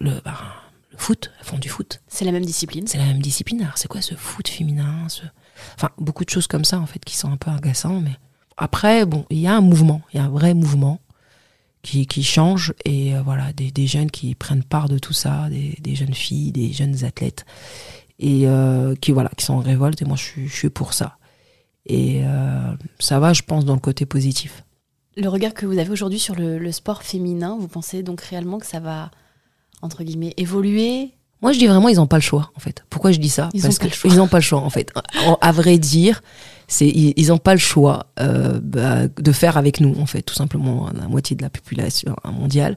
le, 0.00 0.20
bah, 0.24 0.38
le 0.90 0.98
foot, 0.98 1.30
elles 1.38 1.46
font 1.46 1.58
du 1.58 1.68
foot. 1.68 2.02
C'est 2.08 2.24
la 2.24 2.32
même 2.32 2.44
discipline 2.44 2.86
C'est 2.86 2.98
la 2.98 3.06
même 3.06 3.22
discipline. 3.22 3.62
Alors, 3.62 3.78
c'est 3.78 3.88
quoi 3.88 4.00
ce 4.00 4.14
foot 4.14 4.48
féminin 4.48 5.08
ce... 5.08 5.22
Enfin, 5.74 5.90
beaucoup 5.98 6.24
de 6.24 6.30
choses 6.30 6.46
comme 6.46 6.64
ça, 6.64 6.78
en 6.78 6.86
fait, 6.86 7.04
qui 7.04 7.16
sont 7.16 7.30
un 7.30 7.36
peu 7.36 7.50
agaçants, 7.50 8.00
mais 8.00 8.16
après, 8.56 9.06
bon, 9.06 9.24
il 9.30 9.38
y 9.38 9.46
a 9.46 9.56
un 9.56 9.60
mouvement, 9.60 10.02
il 10.12 10.18
y 10.18 10.20
a 10.20 10.24
un 10.24 10.28
vrai 10.28 10.52
mouvement 10.54 11.00
qui, 11.82 12.06
qui 12.06 12.22
change 12.22 12.74
et 12.84 13.14
euh, 13.14 13.22
voilà, 13.22 13.52
des, 13.52 13.70
des, 13.70 13.86
jeunes 13.86 14.10
qui 14.10 14.34
prennent 14.34 14.64
part 14.64 14.88
de 14.88 14.98
tout 14.98 15.12
ça, 15.12 15.48
des, 15.48 15.78
des 15.80 15.94
jeunes 15.94 16.14
filles, 16.14 16.52
des 16.52 16.72
jeunes 16.72 17.04
athlètes 17.04 17.46
et 18.18 18.46
euh, 18.46 18.94
qui 18.94 19.12
voilà 19.12 19.30
qui 19.36 19.44
sont 19.44 19.54
en 19.54 19.60
révolte 19.60 20.00
et 20.02 20.04
moi 20.04 20.16
je 20.16 20.22
suis, 20.22 20.48
je 20.48 20.54
suis 20.54 20.70
pour 20.70 20.92
ça 20.92 21.18
et 21.84 22.22
euh, 22.24 22.74
ça 22.98 23.18
va 23.20 23.32
je 23.32 23.42
pense 23.42 23.64
dans 23.64 23.74
le 23.74 23.80
côté 23.80 24.06
positif 24.06 24.64
le 25.16 25.28
regard 25.28 25.54
que 25.54 25.66
vous 25.66 25.78
avez 25.78 25.90
aujourd'hui 25.90 26.18
sur 26.18 26.34
le, 26.34 26.58
le, 26.58 26.72
sport 26.72 27.02
féminin 27.02 27.56
vous 27.58 27.68
pensez 27.68 28.02
donc 28.02 28.20
réellement 28.22 28.58
que 28.58 28.66
ça 28.66 28.80
va 28.80 29.10
entre 29.82 30.04
guillemets 30.04 30.34
évoluer. 30.36 31.10
Moi 31.42 31.52
je 31.52 31.58
dis 31.58 31.66
vraiment 31.66 31.88
ils 31.88 31.96
n'ont 31.96 32.06
pas 32.06 32.16
le 32.16 32.22
choix 32.22 32.50
en 32.56 32.60
fait. 32.60 32.84
Pourquoi 32.90 33.12
je 33.12 33.18
dis 33.18 33.28
ça? 33.28 33.50
Ils 33.52 33.62
parce 33.62 33.78
qu'ils 33.78 34.14
n'ont 34.14 34.28
pas 34.28 34.38
le 34.38 34.42
choix 34.42 34.60
en 34.60 34.70
fait. 34.70 34.92
À 35.40 35.52
vrai 35.52 35.78
dire 35.78 36.22
c'est 36.68 36.88
ils 36.88 37.28
n'ont 37.28 37.38
pas 37.38 37.54
le 37.54 37.60
choix 37.60 38.06
euh, 38.18 38.58
bah, 38.62 39.06
de 39.06 39.32
faire 39.32 39.56
avec 39.56 39.80
nous 39.80 39.94
en 40.00 40.06
fait 40.06 40.22
tout 40.22 40.34
simplement 40.34 40.88
la 40.98 41.06
moitié 41.06 41.36
de 41.36 41.42
la 41.42 41.50
population 41.50 42.16
mondiale. 42.24 42.76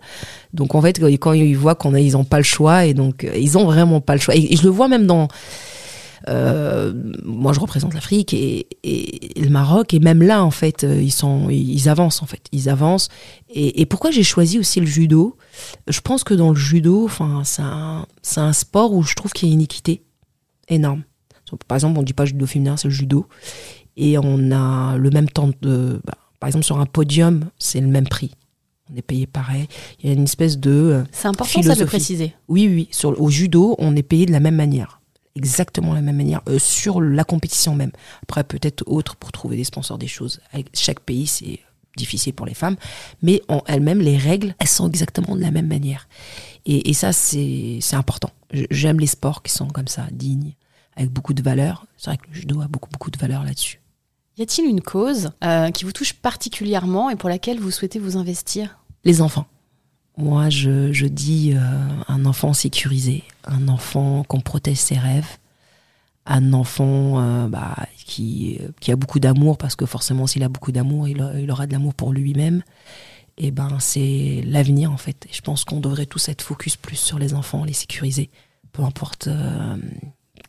Donc 0.53 0.75
en 0.75 0.81
fait 0.81 0.99
quand 1.17 1.33
ils 1.33 1.57
voient 1.57 1.75
qu'on 1.75 1.93
a 1.93 1.99
ils 1.99 2.17
ont 2.17 2.25
pas 2.25 2.37
le 2.37 2.43
choix 2.43 2.85
et 2.85 2.93
donc 2.93 3.23
euh, 3.23 3.35
ils 3.35 3.57
ont 3.57 3.65
vraiment 3.65 4.01
pas 4.01 4.13
le 4.13 4.19
choix. 4.19 4.35
Et, 4.35 4.55
je 4.55 4.63
le 4.63 4.69
vois 4.69 4.87
même 4.87 5.07
dans 5.07 5.29
euh, 6.27 6.93
moi 7.23 7.53
je 7.53 7.59
représente 7.59 7.93
l'Afrique 7.93 8.33
et, 8.33 8.67
et, 8.83 9.39
le 9.39 9.49
Maroc 9.49 9.93
et 9.93 9.99
même 9.99 10.21
là 10.21 10.43
en 10.43 10.51
fait 10.51 10.83
euh, 10.83 11.01
ils 11.01 11.11
sont 11.11 11.49
ils 11.49 11.87
avancent 11.87 12.21
en 12.21 12.25
fait 12.25 12.41
ils 12.51 12.67
avancent 12.67 13.07
et, 13.49 13.81
et 13.81 13.85
pourquoi 13.85 14.11
j'ai 14.11 14.23
choisi 14.23 14.59
aussi 14.59 14.79
le 14.79 14.85
judo? 14.85 15.37
Je 15.87 16.01
pense 16.01 16.23
que 16.23 16.33
dans 16.33 16.49
le 16.49 16.57
judo 16.57 17.05
enfin 17.05 17.43
c'est 17.45 18.41
un 18.41 18.53
sport 18.53 18.93
où 18.93 19.03
je 19.03 19.15
trouve 19.15 19.31
qu'il 19.31 19.49
y 19.49 19.51
a 19.51 19.53
une 19.53 19.61
équité 19.61 20.03
énorme 20.67 21.03
par 21.67 21.77
exemple 21.77 21.97
on 21.97 22.03
dit 22.03 22.13
pas 22.13 22.25
judo 22.25 22.45
féminin 22.45 22.77
c'est 22.77 22.89
le 22.89 22.93
judo 22.93 23.27
et 23.99 24.17
on 24.17 24.51
a 24.51 24.97
le 24.97 25.09
même 25.11 25.29
temps 25.29 25.49
de. 25.61 26.01
Bah, 26.05 26.13
par 26.39 26.47
exemple, 26.47 26.65
sur 26.65 26.79
un 26.79 26.85
podium, 26.85 27.49
c'est 27.59 27.81
le 27.81 27.87
même 27.87 28.07
prix. 28.07 28.31
On 28.91 28.95
est 28.95 29.01
payé 29.01 29.27
pareil. 29.27 29.67
Il 30.01 30.07
y 30.07 30.09
a 30.09 30.13
une 30.13 30.23
espèce 30.23 30.57
de. 30.57 30.71
Euh, 30.71 31.03
c'est 31.11 31.27
important 31.27 31.61
ça 31.61 31.75
de 31.75 31.83
préciser. 31.83 32.33
Oui, 32.47 32.67
oui. 32.67 32.87
Sur, 32.91 33.21
au 33.21 33.29
judo, 33.29 33.75
on 33.77 33.95
est 33.97 34.03
payé 34.03 34.25
de 34.25 34.31
la 34.31 34.39
même 34.39 34.55
manière. 34.55 34.98
Exactement 35.39 35.93
la 35.93 36.01
même 36.01 36.17
manière. 36.17 36.41
Euh, 36.49 36.59
sur 36.59 36.99
la 36.99 37.23
compétition 37.23 37.73
même. 37.73 37.91
Après, 38.23 38.43
peut-être 38.43 38.83
autre 38.85 39.15
pour 39.15 39.31
trouver 39.31 39.55
des 39.55 39.63
sponsors, 39.63 39.97
des 39.97 40.07
choses. 40.07 40.41
Avec 40.51 40.67
chaque 40.73 40.99
pays, 40.99 41.27
c'est 41.27 41.59
difficile 41.95 42.33
pour 42.33 42.45
les 42.45 42.53
femmes. 42.53 42.75
Mais 43.21 43.41
en 43.47 43.63
elles-mêmes, 43.65 44.01
les 44.01 44.17
règles, 44.17 44.53
elles 44.59 44.67
sont 44.67 44.89
exactement 44.89 45.37
de 45.37 45.41
la 45.41 45.51
même 45.51 45.67
manière. 45.67 46.09
Et, 46.65 46.89
et 46.89 46.93
ça, 46.93 47.13
c'est 47.13 47.79
important. 47.93 48.31
J'aime 48.69 48.99
les 48.99 49.07
sports 49.07 49.41
qui 49.41 49.53
sont 49.53 49.67
comme 49.67 49.87
ça, 49.87 50.07
dignes, 50.11 50.55
avec 50.97 51.09
beaucoup 51.09 51.33
de 51.33 51.41
valeur. 51.41 51.85
C'est 51.97 52.09
vrai 52.09 52.17
que 52.17 52.27
le 52.27 52.33
judo 52.33 52.61
a 52.61 52.67
beaucoup, 52.67 52.89
beaucoup 52.91 53.11
de 53.11 53.17
valeur 53.17 53.45
là-dessus. 53.45 53.79
Y 54.37 54.41
a-t-il 54.43 54.67
une 54.67 54.81
cause 54.81 55.31
euh, 55.43 55.71
qui 55.71 55.85
vous 55.85 55.93
touche 55.93 56.13
particulièrement 56.13 57.09
et 57.09 57.15
pour 57.15 57.29
laquelle 57.29 57.59
vous 57.59 57.71
souhaitez 57.71 57.99
vous 57.99 58.17
investir? 58.17 58.79
Les 59.05 59.21
enfants. 59.21 59.45
Moi, 60.19 60.49
je, 60.49 60.91
je 60.91 61.05
dis 61.05 61.53
euh, 61.55 61.59
un 62.09 62.25
enfant 62.25 62.51
sécurisé, 62.51 63.23
un 63.45 63.69
enfant 63.69 64.23
qu'on 64.27 64.41
protège 64.41 64.75
ses 64.75 64.97
rêves, 64.97 65.37
un 66.25 66.51
enfant 66.51 67.21
euh, 67.21 67.47
bah, 67.47 67.77
qui, 67.95 68.59
qui 68.81 68.91
a 68.91 68.97
beaucoup 68.97 69.21
d'amour, 69.21 69.57
parce 69.57 69.77
que 69.77 69.85
forcément, 69.85 70.27
s'il 70.27 70.43
a 70.43 70.49
beaucoup 70.49 70.73
d'amour, 70.73 71.07
il, 71.07 71.21
aura 71.49 71.67
de 71.67 71.71
l'amour 71.71 71.93
pour 71.93 72.11
lui-même. 72.11 72.63
Et 73.37 73.51
ben, 73.51 73.77
c'est 73.79 74.43
l'avenir 74.45 74.91
en 74.91 74.97
fait. 74.97 75.25
Je 75.31 75.39
pense 75.39 75.63
qu'on 75.63 75.79
devrait 75.79 76.05
tous 76.05 76.27
être 76.27 76.41
focus 76.41 76.75
plus 76.75 76.97
sur 76.97 77.17
les 77.17 77.33
enfants, 77.33 77.63
les 77.63 77.71
sécuriser, 77.71 78.29
peu 78.73 78.83
importe 78.83 79.29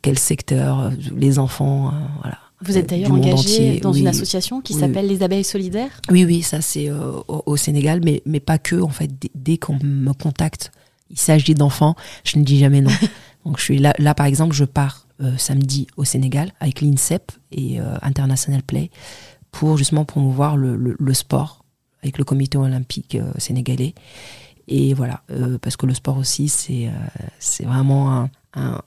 quel 0.01 0.19
secteur, 0.19 0.91
les 1.15 1.39
enfants, 1.39 1.93
voilà 2.19 2.39
vous 2.61 2.77
êtes 2.77 2.89
d'ailleurs 2.89 3.11
engagé 3.11 3.79
dans 3.79 3.93
une 3.93 4.07
association 4.07 4.61
qui 4.61 4.73
s'appelle 4.73 5.07
Les 5.07 5.23
Abeilles 5.23 5.43
Solidaires? 5.43 6.01
Oui, 6.09 6.25
oui, 6.25 6.41
ça 6.41 6.61
c'est 6.61 6.89
euh, 6.89 7.11
au, 7.27 7.57
Sénégal, 7.57 8.01
mais, 8.03 8.21
mais 8.25 8.39
pas 8.39 8.57
que. 8.57 8.81
En 8.81 8.89
fait, 8.89 9.09
dès, 9.35 9.57
qu'on 9.57 9.77
me 9.83 10.13
contacte, 10.13 10.71
il 11.09 11.19
s'agit 11.19 11.55
d'enfants, 11.55 11.95
je 12.23 12.37
ne 12.37 12.43
dis 12.43 12.59
jamais 12.59 12.81
non. 12.81 12.91
Donc 13.45 13.57
je 13.57 13.63
suis 13.63 13.79
là, 13.79 13.93
là 13.97 14.13
par 14.13 14.27
exemple, 14.27 14.53
je 14.55 14.65
pars 14.65 15.07
euh, 15.21 15.35
samedi 15.37 15.87
au 15.97 16.03
Sénégal 16.03 16.51
avec 16.59 16.81
l'INSEP 16.81 17.31
et 17.51 17.81
euh, 17.81 17.97
International 18.03 18.61
Play 18.61 18.91
pour 19.51 19.77
justement 19.77 20.05
promouvoir 20.05 20.55
le, 20.55 20.75
le, 20.77 21.13
sport 21.13 21.65
avec 22.03 22.17
le 22.17 22.23
comité 22.23 22.57
olympique 22.57 23.17
sénégalais. 23.37 23.93
Et 24.67 24.93
voilà, 24.93 25.23
parce 25.61 25.75
que 25.75 25.85
le 25.85 25.93
sport 25.93 26.17
aussi, 26.17 26.47
c'est 26.47 26.89
c'est 27.39 27.65
vraiment 27.65 28.13
un, 28.13 28.29
un, 28.53 28.81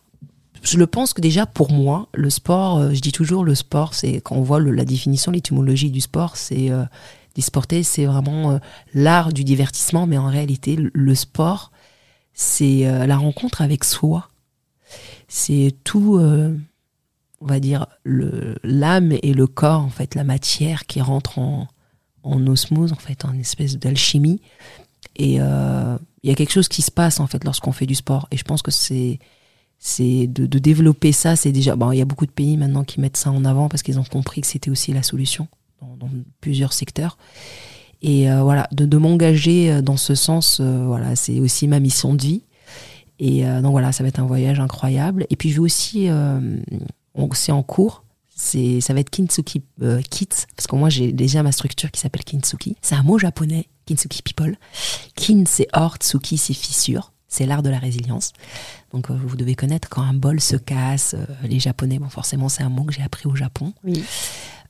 je 0.65 0.79
le 0.79 0.87
pense 0.87 1.13
que 1.13 1.21
déjà 1.21 1.47
pour 1.47 1.71
moi, 1.71 2.09
le 2.15 2.31
sport, 2.31 2.79
euh, 2.79 2.95
je 2.95 3.01
dis 3.01 3.13
toujours 3.13 3.45
le 3.45 3.55
sport, 3.55 3.95
c'est 3.95 4.21
quand 4.21 4.37
on 4.37 4.43
voit 4.43 4.61
la 4.61 4.85
définition, 4.85 5.31
l'étymologie 5.31 5.91
du 5.91 6.01
sport, 6.01 6.37
c'est 6.37 6.71
euh, 6.71 6.85
sporter, 7.39 7.83
c'est 7.83 8.07
vraiment 8.07 8.53
euh, 8.53 8.59
l'art 8.95 9.33
du 9.33 9.45
divertissement, 9.45 10.07
mais 10.07 10.19
en 10.19 10.29
réalité, 10.29 10.77
le, 10.77 11.15
sport, 11.15 11.71
c'est 12.33 12.87
euh, 12.87 13.07
la 13.07 13.17
rencontre 13.17 13.61
avec 13.61 13.85
soi. 13.85 14.29
C'est 15.29 15.75
tout, 15.83 16.21
on 16.21 17.47
va 17.47 17.59
dire, 17.59 17.87
l'âme 18.05 19.13
et 19.23 19.35
le 19.35 19.47
corps, 19.49 19.81
en 19.81 19.89
fait, 19.89 20.15
la 20.15 20.23
matière 20.23 20.87
qui 20.87 21.01
rentre 21.01 21.39
en, 21.39 21.67
en 22.23 22.47
osmose, 22.47 22.93
en 22.93 22.97
fait, 22.97 23.25
en 23.25 23.37
espèce 23.37 23.77
d'alchimie. 23.77 24.41
Et 25.17 25.37
il 25.37 25.41
y 26.23 26.31
a 26.31 26.35
quelque 26.37 26.53
chose 26.53 26.69
qui 26.69 26.83
se 26.83 26.93
passe, 26.93 27.19
en 27.19 27.27
fait, 27.27 27.43
lorsqu'on 27.43 27.73
fait 27.73 27.87
du 27.87 27.97
sport. 27.97 28.29
Et 28.31 28.37
je 28.37 28.45
pense 28.45 28.63
que 28.63 28.71
c'est 28.71 29.19
c'est 29.87 30.27
de, 30.27 30.47
de, 30.47 30.59
développer 30.59 31.13
ça. 31.13 31.37
C'est 31.37 31.53
déjà, 31.53 31.77
bon, 31.77 31.93
il 31.93 31.99
y 31.99 32.01
a 32.01 32.07
beaucoup 32.07 32.25
de 32.25 32.31
pays 32.31 32.57
maintenant 32.57 32.85
qui 32.85 33.01
mettent 33.01 33.19
ça 33.19 33.31
en 33.31 33.45
avant 33.45 33.69
parce 33.69 33.83
qu'ils 33.83 33.99
ont 33.99 34.05
compris 34.05 34.41
que 34.41 34.47
c'était 34.47 34.71
aussi 34.71 34.95
la 34.95 35.03
solution 35.03 35.47
dans, 35.83 36.09
plusieurs 36.41 36.73
secteurs. 36.73 37.19
Et 38.01 38.31
euh, 38.31 38.43
voilà, 38.43 38.67
de, 38.73 38.87
de 38.87 38.97
m'engager 38.97 39.83
dans 39.83 39.99
ce 39.99 40.15
sens, 40.15 40.59
voilà, 40.61 41.15
c'est 41.17 41.39
aussi 41.39 41.69
ma 41.69 41.81
mission 41.81 42.15
de 42.15 42.23
vie. 42.23 42.43
Et 43.19 43.45
donc 43.45 43.73
voilà, 43.73 43.93
ça 43.93 44.03
va 44.03 44.09
être 44.09 44.21
un 44.21 44.27
voyage 44.27 44.59
incroyable. 44.59 45.27
Et 45.29 45.37
puis 45.37 45.51
je 45.51 45.57
vais 45.57 45.61
aussi, 45.61 46.09
c'est 47.35 47.53
en 47.53 47.63
cours, 47.63 48.05
c'est 48.35 48.81
ça 48.81 48.95
va 48.95 49.01
être 49.01 49.11
Kintsuki 49.11 49.63
Kids 50.11 50.47
parce 50.57 50.67
que 50.67 50.77
moi 50.77 50.89
j'ai 50.89 51.13
déjà 51.13 51.43
ma 51.43 51.53
structure 51.53 51.91
qui 51.91 52.01
s'appelle 52.01 52.25
Kintsuki. 52.25 52.77
C'est 52.81 52.95
un 52.95 53.03
mot 53.03 53.19
japonais, 53.19 53.69
Kintsuki 53.87 54.23
People. 54.23 54.57
Kin 55.15 55.45
c'est 55.47 55.69
or, 55.75 55.99
tsuki 55.99 56.39
c'est 56.39 56.55
fissure 56.55 57.14
c'est 57.29 57.47
l'art 57.47 57.63
de 57.63 57.71
la 57.71 57.79
résilience. 57.79 58.33
Donc 58.93 59.11
euh, 59.11 59.15
vous 59.15 59.37
devez 59.37 59.55
connaître 59.55 59.89
quand 59.89 60.03
un 60.03 60.15
bol 60.15 60.41
se 60.41 60.57
casse, 60.57 61.15
euh, 61.15 61.27
les 61.43 61.59
Japonais, 61.59 61.99
bon 61.99 62.09
forcément 62.09 62.49
c'est 62.49 62.63
un 62.63 62.69
mot 62.69 62.85
que 62.85 62.93
j'ai 62.93 63.03
appris 63.03 63.27
au 63.27 63.35
Japon. 63.35 63.73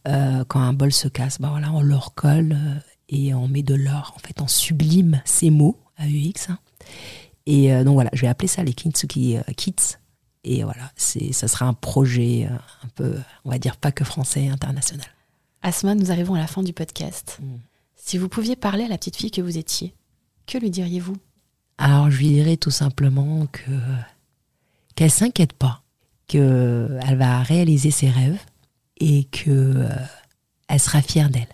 Euh, 0.06 0.44
quand 0.46 0.60
un 0.60 0.72
bol 0.72 0.92
se 0.92 1.08
casse, 1.08 1.40
bah 1.40 1.48
voilà, 1.50 1.72
on 1.72 1.80
le 1.80 1.96
recolle 1.96 2.56
et 3.08 3.34
on 3.34 3.48
met 3.48 3.62
de 3.62 3.74
l'or, 3.74 4.14
en 4.16 4.18
fait 4.18 4.40
on 4.40 4.48
sublime 4.48 5.20
ces 5.24 5.50
mots, 5.50 5.78
AUX. 5.98 6.50
Hein. 6.50 6.58
Et 7.46 7.70
donc 7.84 7.94
voilà, 7.94 8.10
je 8.14 8.22
vais 8.22 8.28
appeler 8.28 8.48
ça 8.48 8.62
les 8.62 8.72
Kintsuki 8.72 9.36
Kits. 9.56 9.96
Et 10.44 10.62
voilà, 10.62 10.90
c'est, 10.96 11.32
ça 11.32 11.48
sera 11.48 11.66
un 11.66 11.72
projet 11.72 12.48
un 12.82 12.88
peu, 12.94 13.16
on 13.44 13.50
va 13.50 13.58
dire 13.58 13.76
pas 13.76 13.92
que 13.92 14.04
français, 14.04 14.48
international. 14.48 15.06
Asma, 15.62 15.94
nous 15.94 16.10
arrivons 16.10 16.34
à 16.34 16.38
la 16.38 16.46
fin 16.46 16.62
du 16.62 16.74
podcast. 16.74 17.38
Mm. 17.42 17.56
Si 17.96 18.18
vous 18.18 18.28
pouviez 18.28 18.54
parler 18.54 18.84
à 18.84 18.88
la 18.88 18.98
petite 18.98 19.16
fille 19.16 19.30
que 19.30 19.40
vous 19.40 19.56
étiez, 19.56 19.94
que 20.46 20.58
lui 20.58 20.70
diriez-vous? 20.70 21.16
Alors 21.78 22.10
je 22.10 22.18
lui 22.18 22.28
dirais 22.28 22.56
tout 22.56 22.70
simplement 22.70 23.46
que 23.46 23.70
qu'elle 24.94 25.10
s'inquiète 25.10 25.52
pas, 25.52 25.82
qu'elle 26.28 27.16
va 27.16 27.42
réaliser 27.42 27.90
ses 27.90 28.08
rêves 28.08 28.40
et 28.98 29.24
que 29.24 29.50
euh, 29.50 29.88
elle 30.68 30.80
sera 30.80 31.02
fière 31.02 31.30
d'elle. 31.30 31.48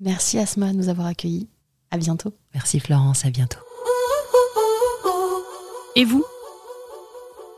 Merci 0.00 0.38
Asma 0.38 0.72
de 0.72 0.76
nous 0.76 0.88
avoir 0.88 1.08
accueillis. 1.08 1.48
À 1.90 1.96
bientôt. 1.96 2.32
Merci 2.54 2.80
Florence, 2.80 3.24
à 3.24 3.30
bientôt. 3.30 3.60
Et 5.96 6.04
vous? 6.04 6.24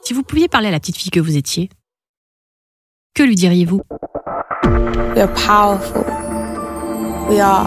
Si 0.03 0.13
vous 0.13 0.23
pouviez 0.23 0.49
parler 0.49 0.69
à 0.69 0.71
la 0.71 0.81
petite 0.81 0.97
fille 0.97 1.11
que 1.11 1.21
vous 1.21 1.37
étiez, 1.37 1.71
que 3.15 3.23
lui 3.23 3.35
diriez-vous? 3.35 3.83
We 5.17 5.27
powerful. 5.35 6.05
We 7.29 7.41
are 7.41 7.67